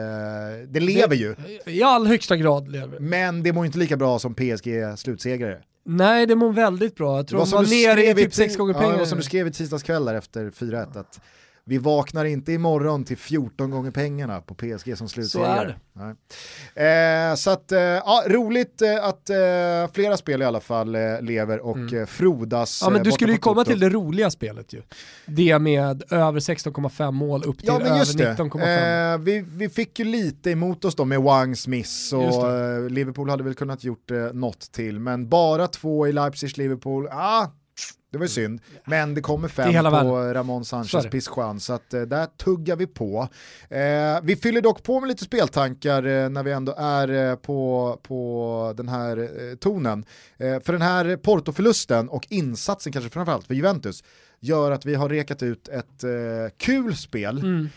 [0.68, 1.34] det lever ju.
[1.66, 5.62] I all högsta grad lever Men det mår inte lika bra som PSG slutsegrare.
[5.84, 7.16] Nej, det mår väldigt bra.
[7.16, 8.86] Jag tror de var nere i typ sex gånger pengar.
[8.86, 11.20] Ja, det var som du skrev i tisdags kväll efter 4-1, att
[11.68, 15.74] vi vaknar inte imorgon till 14 gånger pengarna på PSG som slutsegrare.
[15.94, 16.16] Så är
[16.74, 17.30] det.
[17.30, 19.36] Eh, så att, eh, ja, roligt eh, att eh,
[19.92, 22.00] flera spel i alla fall eh, lever och mm.
[22.00, 22.80] Eh, frodas.
[22.84, 24.82] Ja men du skulle ju komma till det roliga spelet ju.
[25.26, 29.18] Det med över 16,5 mål upp till ja, över 19,5.
[29.18, 33.54] vi, vi fick ju lite emot oss då med Wang Smith och Liverpool hade väl
[33.54, 37.46] kunnat gjort något till, men bara två i Leipzig-Liverpool, ah,
[38.10, 40.16] det var ju synd, men det kommer fem det på.
[40.34, 43.28] Ramon Sanchez Pizjuan så att eh, där tuggar vi på.
[43.68, 47.98] Eh, vi fyller dock på med lite speltankar eh, när vi ändå är eh, på,
[48.02, 50.04] på den här eh, tonen.
[50.36, 54.04] Eh, för den här Porto-förlusten och insatsen kanske framförallt för Juventus
[54.40, 56.04] gör att vi har rekat ut ett
[56.58, 57.38] kul spel.
[57.38, 57.68] Mm.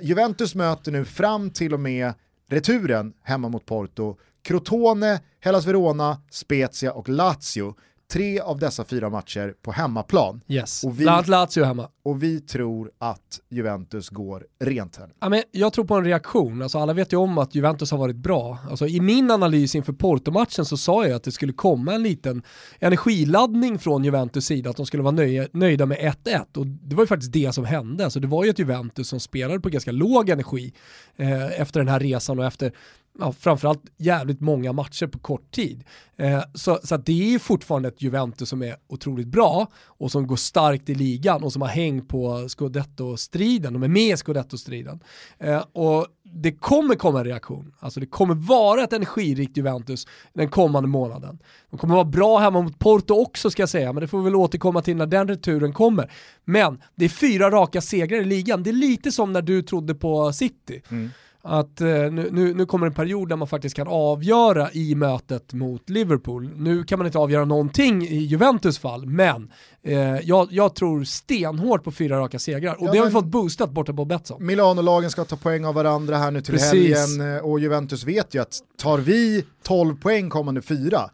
[0.00, 2.12] Juventus möter nu fram till och med
[2.48, 7.74] returen hemma mot Porto Crotone, Hellas Verona, Spezia och Lazio
[8.12, 10.40] tre av dessa fyra matcher på hemmaplan.
[10.48, 11.88] Yes, och vi, bland Lazio hemma.
[12.02, 15.10] Och vi tror att Juventus går rent här.
[15.20, 17.98] Ja, men jag tror på en reaktion, alltså alla vet ju om att Juventus har
[17.98, 18.58] varit bra.
[18.70, 22.42] Alltså, I min analys inför Porto-matchen så sa jag att det skulle komma en liten
[22.78, 26.56] energiladdning från Juventus sida, att de skulle vara nöjda, nöjda med 1-1.
[26.56, 28.04] Och det var ju faktiskt det som hände.
[28.04, 30.72] Alltså, det var ju ett Juventus som spelade på ganska låg energi
[31.16, 32.72] eh, efter den här resan och efter
[33.18, 35.84] ja, framförallt jävligt många matcher på kort tid.
[36.16, 40.36] Eh, så så det är fortfarande ett Juventus som är otroligt bra och som går
[40.36, 45.00] starkt i ligan och som har häng på Scudetto-striden, de är med i Scudetto-striden.
[45.38, 50.48] Eh, och det kommer komma en reaktion, alltså det kommer vara ett energirikt Juventus den
[50.48, 51.38] kommande månaden.
[51.70, 54.24] De kommer vara bra hemma mot Porto också ska jag säga, men det får vi
[54.24, 56.12] väl återkomma till när den returen kommer.
[56.44, 59.94] Men det är fyra raka segrar i ligan, det är lite som när du trodde
[59.94, 60.82] på City.
[60.88, 61.10] Mm
[61.46, 65.52] att eh, nu, nu, nu, kommer en period där man faktiskt kan avgöra i mötet
[65.52, 66.50] mot Liverpool.
[66.56, 71.84] Nu kan man inte avgöra någonting i Juventus fall, men eh, jag, jag, tror stenhårt
[71.84, 74.46] på fyra raka segrar och ja, det har vi fått boostat borta på Betsson.
[74.46, 76.96] Milano-lagen ska ta poäng av varandra här nu till Precis.
[76.96, 81.10] helgen eh, och Juventus vet ju att tar vi 12 poäng kommande fyra,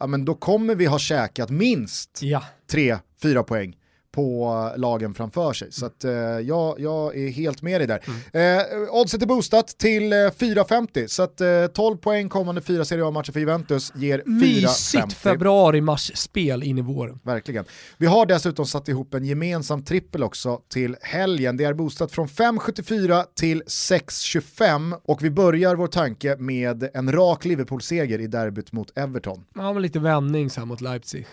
[0.00, 2.42] ja men då kommer vi ha käkat minst ja.
[2.72, 3.76] 3-4 poäng
[4.12, 5.72] på lagen framför sig.
[5.72, 8.00] Så att, eh, jag, jag är helt med dig där.
[8.32, 8.58] Mm.
[8.58, 13.04] Eh, oddset är boostat till eh, 4,50 så att eh, 12 poäng kommande fyra Serie
[13.06, 14.24] A-matcher för Juventus ger 4,50.
[14.26, 17.20] Mysigt februari-mars-spel in i våren.
[17.22, 17.64] Verkligen.
[17.98, 21.56] Vi har dessutom satt ihop en gemensam trippel också till helgen.
[21.56, 27.44] Det är boostat från 5,74 till 6,25 och vi börjar vår tanke med en rak
[27.44, 29.44] Liverpool-seger i derbyt mot Everton.
[29.54, 31.26] Ja, men lite vändning så här mot Leipzig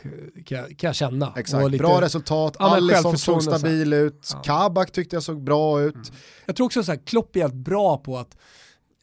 [0.46, 1.34] kan jag, kan jag känna.
[1.38, 1.84] Exakt, lite...
[1.84, 4.42] bra resultat, Alisson såg stabil ut, ja.
[4.42, 5.96] Kabak tyckte jag såg bra ut.
[5.96, 6.08] Mm.
[6.46, 8.38] Jag tror också att Klopp är helt bra på att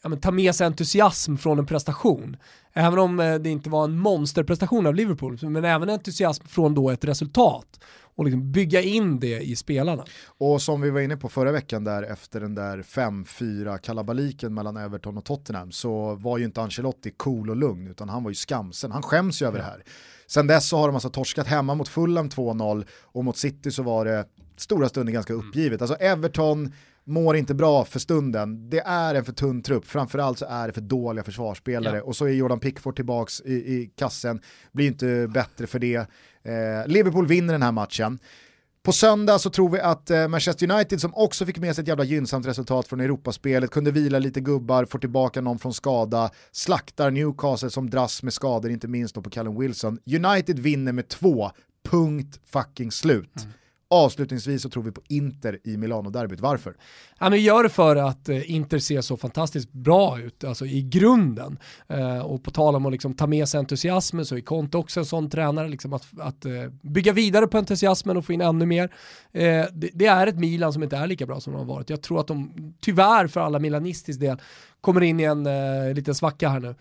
[0.02, 2.36] ja, ta med sig entusiasm från en prestation.
[2.72, 6.90] Även om eh, det inte var en monsterprestation av Liverpool, men även entusiasm från då
[6.90, 7.80] ett resultat
[8.16, 10.04] och liksom bygga in det i spelarna.
[10.26, 14.76] Och som vi var inne på förra veckan där efter den där 5-4 kalabaliken mellan
[14.76, 18.34] Everton och Tottenham så var ju inte Ancelotti cool och lugn utan han var ju
[18.34, 19.84] skamsen, han skäms ju över det här.
[20.26, 23.82] Sen dess så har de alltså torskat hemma mot Fulham 2-0 och mot City så
[23.82, 24.24] var det
[24.56, 25.48] stora stunder ganska mm.
[25.48, 25.80] uppgivet.
[25.82, 26.72] Alltså Everton
[27.04, 28.70] mår inte bra för stunden.
[28.70, 32.02] Det är en för tunn trupp, framförallt så är det för dåliga försvarsspelare ja.
[32.02, 34.40] och så är Jordan Pickford tillbaks i, i kassen,
[34.72, 35.96] blir inte bättre för det.
[35.96, 38.18] Eh, Liverpool vinner den här matchen.
[38.86, 41.88] På söndag så tror vi att eh, Manchester United som också fick med sig ett
[41.88, 47.10] jävla gynnsamt resultat från Europaspelet, kunde vila lite gubbar, får tillbaka någon från skada, slaktar
[47.10, 49.98] Newcastle som dras med skador, inte minst då på Callum Wilson.
[50.06, 51.50] United vinner med två,
[51.88, 53.36] punkt fucking slut.
[53.36, 53.52] Mm.
[53.90, 56.40] Avslutningsvis så tror vi på Inter i Milano-derbyt.
[56.40, 56.76] Varför?
[57.18, 60.82] Ja, men gör det för att eh, Inter ser så fantastiskt bra ut, alltså i
[60.82, 61.58] grunden.
[61.88, 65.00] Eh, och på tal om att liksom ta med sig entusiasmen så är Conte också
[65.00, 68.66] en sån tränare, liksom att, att eh, bygga vidare på entusiasmen och få in ännu
[68.66, 68.84] mer.
[69.32, 71.90] Eh, det, det, är ett Milan som inte är lika bra som de har varit.
[71.90, 74.40] Jag tror att de, tyvärr för alla milanistisk del,
[74.80, 76.74] kommer in i en eh, liten svacka här nu.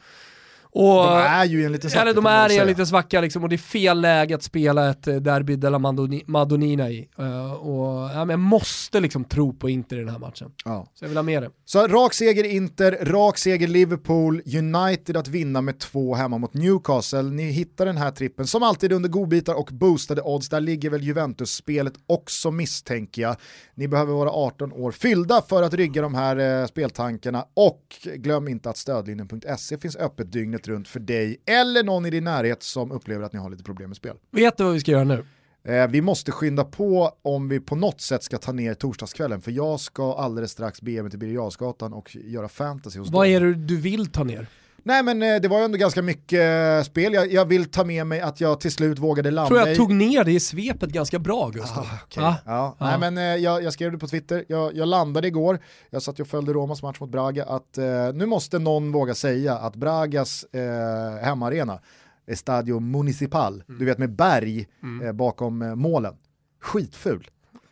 [0.77, 2.01] Och, de är ju i en liten svacka.
[2.01, 4.89] Eller de är i en liten svacka liksom, och det är fel läge att spela
[4.89, 7.07] ett eh, Derby de la Madoni- Madonnina i.
[7.17, 10.51] Eh, och, ja, men jag måste liksom tro på Inter i den här matchen.
[10.65, 10.87] Ja.
[10.93, 11.49] Så jag vill ha med det.
[11.65, 17.21] Så rak seger Inter, rak seger Liverpool, United att vinna med två hemma mot Newcastle.
[17.21, 20.49] Ni hittar den här trippen som alltid under godbitar och boostade odds.
[20.49, 23.35] Där ligger väl Juventus-spelet också misstänker jag.
[23.75, 27.81] Ni behöver vara 18 år fyllda för att rygga de här eh, speltankarna och
[28.15, 32.63] glöm inte att stödlinjen.se finns öppet dygnet runt för dig eller någon i din närhet
[32.63, 34.17] som upplever att ni har lite problem med spel.
[34.31, 35.25] Vet du vad vi ska göra nu?
[35.63, 39.51] Eh, vi måste skynda på om vi på något sätt ska ta ner torsdagskvällen för
[39.51, 43.31] jag ska alldeles strax bege mig till Birger och göra fantasy hos Vad dem.
[43.35, 44.47] är det du vill ta ner?
[44.87, 47.83] Nej men eh, det var ju ändå ganska mycket eh, spel, jag, jag vill ta
[47.83, 50.39] med mig att jag till slut vågade landa tror jag i- tog ner det i
[50.39, 51.83] svepet ganska bra Gustav.
[51.91, 52.23] Ah, okej.
[52.23, 52.35] Va?
[52.45, 52.75] ja.
[52.79, 52.85] Ja.
[52.89, 55.59] Nej, men, eh, jag, jag skrev det på Twitter, jag, jag landade igår,
[55.89, 59.57] jag satt och följde Romas match mot Braga, att eh, nu måste någon våga säga
[59.57, 61.79] att Bragas eh, hemmaarena,
[62.27, 63.79] Estadio Municipal, Mm.
[63.79, 64.67] du vet med berg
[65.03, 66.13] eh, bakom målen,
[66.61, 67.27] skitful.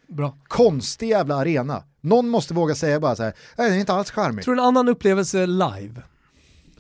[0.08, 0.38] Bra.
[0.48, 1.84] Konstig jävla arena.
[2.02, 4.46] Någon måste våga säga bara så här, "Nej, det är inte alls charmigt.
[4.46, 6.02] Tror du en annan upplevelse live?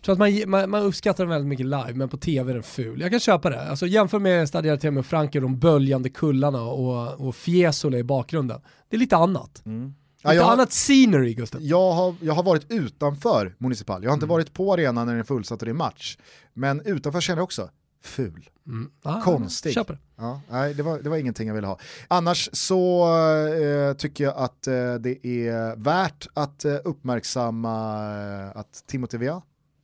[0.06, 2.54] Jag tror att man, man, man uppskattar den väldigt mycket live, men på tv är
[2.54, 3.01] den ful.
[3.01, 3.70] Jag kan köpa det.
[3.70, 8.62] Alltså, jämför med Stadio Artemio och Franke, de böljande kullarna och, och Fiesole i bakgrunden.
[8.89, 9.66] Det är lite annat.
[9.66, 9.93] Mm.
[10.24, 11.62] Lite jag, annat scenery Gustav.
[11.62, 14.34] jag, har, jag har varit utanför Municipal, jag har inte Mm.
[14.34, 16.18] varit på arenan när den är fullsatt och det är match.
[16.54, 17.70] Men utanför känner jag också,
[18.04, 18.49] ful.
[18.68, 18.91] Mm.
[19.04, 19.74] Ah, Konstig.
[19.74, 19.99] Köper det.
[20.18, 21.80] Ja, nej, det var, det var ingenting jag ville ha.
[22.08, 23.08] Annars så
[23.47, 28.06] eh, tycker jag att eh, det är värt att eh, uppmärksamma
[28.54, 29.41] eh, att Timothy Vea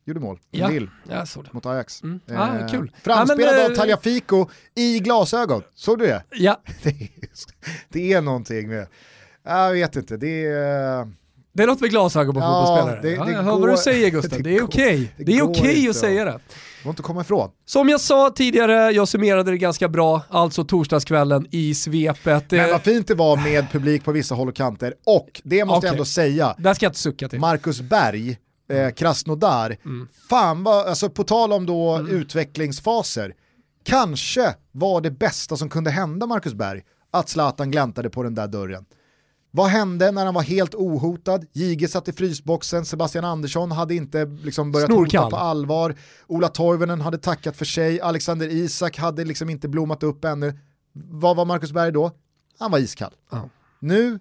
[0.10, 0.40] gjorde mål.
[0.52, 0.68] Ja.
[0.68, 1.50] Lille Jag såg det.
[1.54, 2.04] mot Ajax.
[2.04, 2.20] Mm.
[2.36, 2.92] Ah, kul.
[3.04, 5.62] Framspelad Ja, men, av eh, Tagliafico i glasögon.
[5.76, 6.24] Såg du det?
[6.32, 7.10] Ja, Det är,
[7.90, 8.88] det är någonting med,
[9.46, 11.08] jag vet inte, det är...
[11.54, 13.02] det är något med glasögon på Ja, fotbollsspelare.
[13.02, 15.14] det- ja, det jag hör går- vad du säger Gustav, det är okej.
[15.18, 16.32] det är okej inte att säga det.
[16.32, 17.50] Det går inte att komma ifrån.
[17.66, 22.52] Som jag sa tidigare, jag summerade det ganska bra, alltså torsdagskvällen i svepet.
[22.52, 25.66] Men Eh, vad fint det var med publik på vissa håll och kanter och det
[25.66, 25.90] måste jag Okej.
[25.90, 27.40] ändå säga, Där ska jag inte sucka till.
[27.40, 28.38] Marcus Berg,
[28.70, 29.78] eh, Krasnodar,
[30.30, 33.34] fan vad, alltså på tal om då utvecklingsfaser,
[33.84, 38.48] kanske var det bästa som kunde hända Marcus Berg att Zlatan gläntade på den där
[38.48, 38.86] dörren.
[39.52, 41.46] Vad hände när han var helt ohotad?
[41.52, 45.24] Jige satt i frysboxen, Sebastian Andersson hade inte liksom börjat Snorkall.
[45.24, 45.96] hota på allvar,
[46.28, 50.60] Ola Toivonen hade tackat för sig, Alexander Isak hade liksom inte blommat upp ännu.
[50.94, 52.12] Vad var Marcus Berg då?
[52.60, 53.14] Han var iskall.
[53.32, 53.50] Ja.
[53.80, 54.20] Nu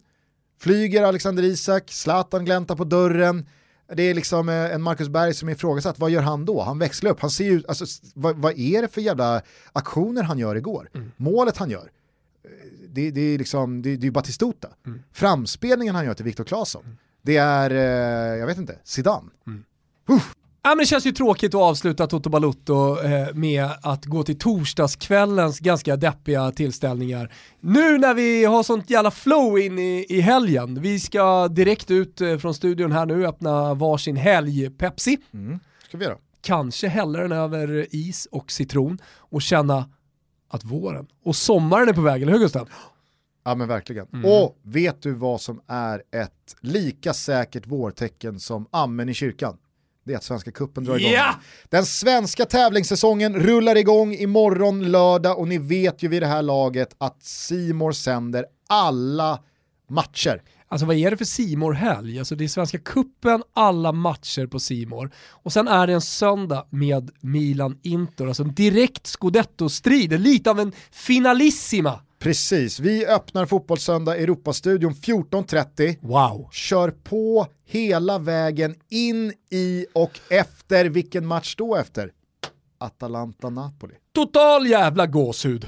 [0.60, 3.46] flyger Alexander Isak, Zlatan gläntar på dörren,
[3.94, 6.62] det är liksom eh, en Marcus Berg som är ifrågasatt, vad gör han då?
[6.62, 7.84] Han växlar upp, han ser ju, alltså,
[8.14, 10.90] vad, vad är det för jävla aktioner han gör igår?
[11.16, 11.90] Målet han gör,
[12.44, 12.50] eh,
[12.88, 14.68] det, det är liksom, det, det är Batistuta.
[15.12, 19.28] Framspelningen han gör till Viktor Claesson, det är, eh, jag vet inte, Zidane.
[20.68, 24.38] Ja, men det känns ju tråkigt att avsluta Toto Balutto eh, med att gå till
[24.38, 27.32] torsdagskvällens ganska deppiga tillställningar.
[27.60, 32.20] Nu när vi har sånt jävla flow in i, i helgen, vi ska direkt ut
[32.20, 35.58] eh, från studion här nu, öppna varsin helg-Pepsi, Mm.
[35.88, 36.16] Ska vi göra?
[36.40, 39.88] kanske hälla den över is och citron och känna
[40.48, 42.68] att våren och sommaren är på väg, eller hur Gustav?
[43.44, 44.06] Ja men verkligen.
[44.24, 49.56] Och vet du vad som är ett lika säkert vårtecken som amen i kyrkan?
[50.08, 51.12] Det är att Svenska Cupen drar igång.
[51.12, 51.34] Ja!
[51.68, 56.96] Den svenska tävlingssäsongen rullar igång imorgon lördag och ni vet ju vid det här laget
[56.98, 59.38] att Simor sänder alla
[59.90, 60.42] matcher.
[60.68, 64.58] Alltså vad är det för simor helg Alltså det är Svenska Kuppen alla matcher på
[64.58, 70.60] Simor Och sen är det en söndag med Milan-Inter, alltså en direkt scudetto-strid, lite av
[70.60, 72.00] en finalissima.
[72.18, 75.96] Precis, vi öppnar Fotbollssöndag Europastudion 14.30.
[76.00, 76.48] Wow.
[76.52, 82.12] Kör på hela vägen in i och efter, vilken match då efter?
[82.78, 83.94] Atalanta-Napoli.
[84.14, 85.66] Total jävla gåshud.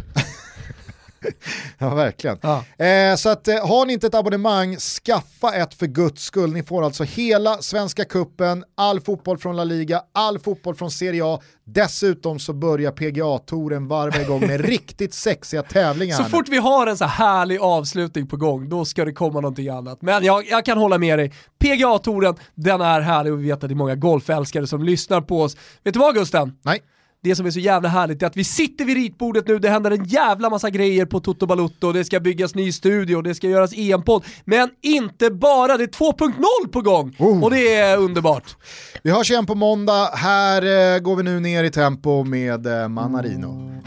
[1.78, 2.38] Ja, verkligen.
[2.42, 2.84] Ja.
[2.84, 6.52] Eh, så att, eh, har ni inte ett abonnemang, skaffa ett för guds skull.
[6.52, 11.24] Ni får alltså hela Svenska Kuppen, all fotboll från La Liga, all fotboll från Serie
[11.24, 11.40] A.
[11.64, 16.16] Dessutom så börjar PGA-touren varva igång med riktigt sexiga tävlingar.
[16.16, 19.40] Så fort vi har en så här härlig avslutning på gång, då ska det komma
[19.40, 20.02] någonting annat.
[20.02, 23.68] Men jag, jag kan hålla med dig, PGA-touren, den är härlig och vi vet att
[23.68, 25.56] det är många golfälskare som lyssnar på oss.
[25.84, 26.58] Vet du vad Gusten?
[26.62, 26.82] Nej,
[27.22, 29.90] Det som är så jävla härligt är att vi sitter vid ritbordet nu, det händer
[29.90, 33.72] en jävla massa grejer på Toto Balutto, det ska byggas ny studio, det ska göras
[33.72, 37.16] EM-podd, men inte bara, det är 2.0 på gång!
[37.18, 37.44] Oh.
[37.44, 38.56] Och det är underbart.
[39.02, 40.10] vi hörs igen på måndag.
[40.14, 43.82] Här eh, går vi nu ner i tempo med eh, Manarino.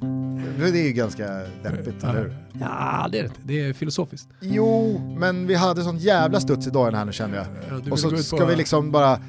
[0.58, 1.26] det är ju ganska
[1.62, 2.36] deppigt, eller hur?
[2.60, 4.28] Ja, det är det inte, det är filosofiskt.
[4.40, 7.46] Jo, men vi hade sån jävla studs i den här nu kände jag.
[7.70, 9.20] Ja, Och så ska vi liksom bara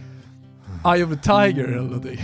[0.86, 2.20] Eye of the Tiger eller någonting.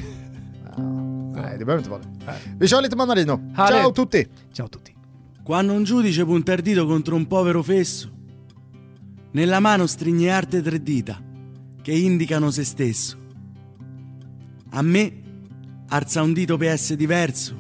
[1.41, 2.33] Nej, det behöver inte vara det.
[2.59, 3.39] Vi kör lite Manarino.
[3.55, 3.81] Härligt.
[3.81, 4.27] Ciao tutti!
[4.53, 4.95] Ciao tutti.
[5.43, 8.09] Quando un giudice punta il dito contro un povero fesso,
[9.31, 11.19] nella mano stringe arte tre dita
[11.81, 13.17] che indicano se stesso.
[14.69, 15.21] A me
[15.89, 17.55] alza un dito per essere diverso,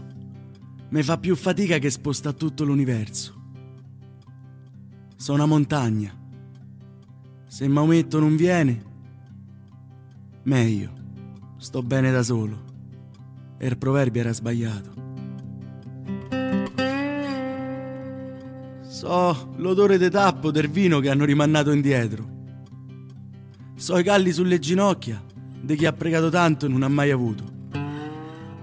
[0.89, 3.39] mi fa più fatica che sposta tutto l'universo.
[5.15, 6.13] Sono una montagna.
[7.47, 8.83] Se Maometto non viene,
[10.43, 10.91] meglio,
[11.57, 12.69] sto bene da solo.
[13.63, 14.89] E il proverbio era sbagliato.
[18.81, 22.27] So l'odore de tappo del vino che hanno rimandato indietro.
[23.75, 25.23] So i calli sulle ginocchia
[25.61, 27.43] di chi ha pregato tanto e non ha mai avuto.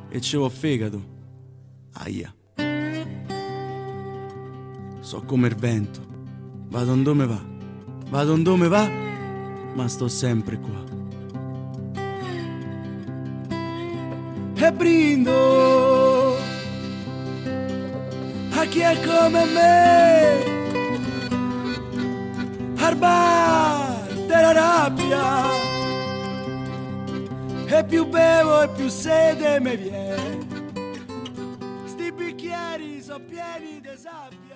[0.08, 1.00] E c'ho fegato.
[1.92, 2.34] Aia.
[4.98, 6.04] So come il vento.
[6.70, 7.40] Vado dove va.
[8.10, 8.90] Vado dove va,
[9.76, 10.87] ma sto sempre qua.
[14.60, 16.36] E brindo
[18.50, 20.56] a chi è come me.
[22.80, 25.44] Al bar della rabbia
[27.66, 30.46] e più bevo e più sede mi viene.
[31.84, 34.47] Sti bicchieri sono pieni di sabbia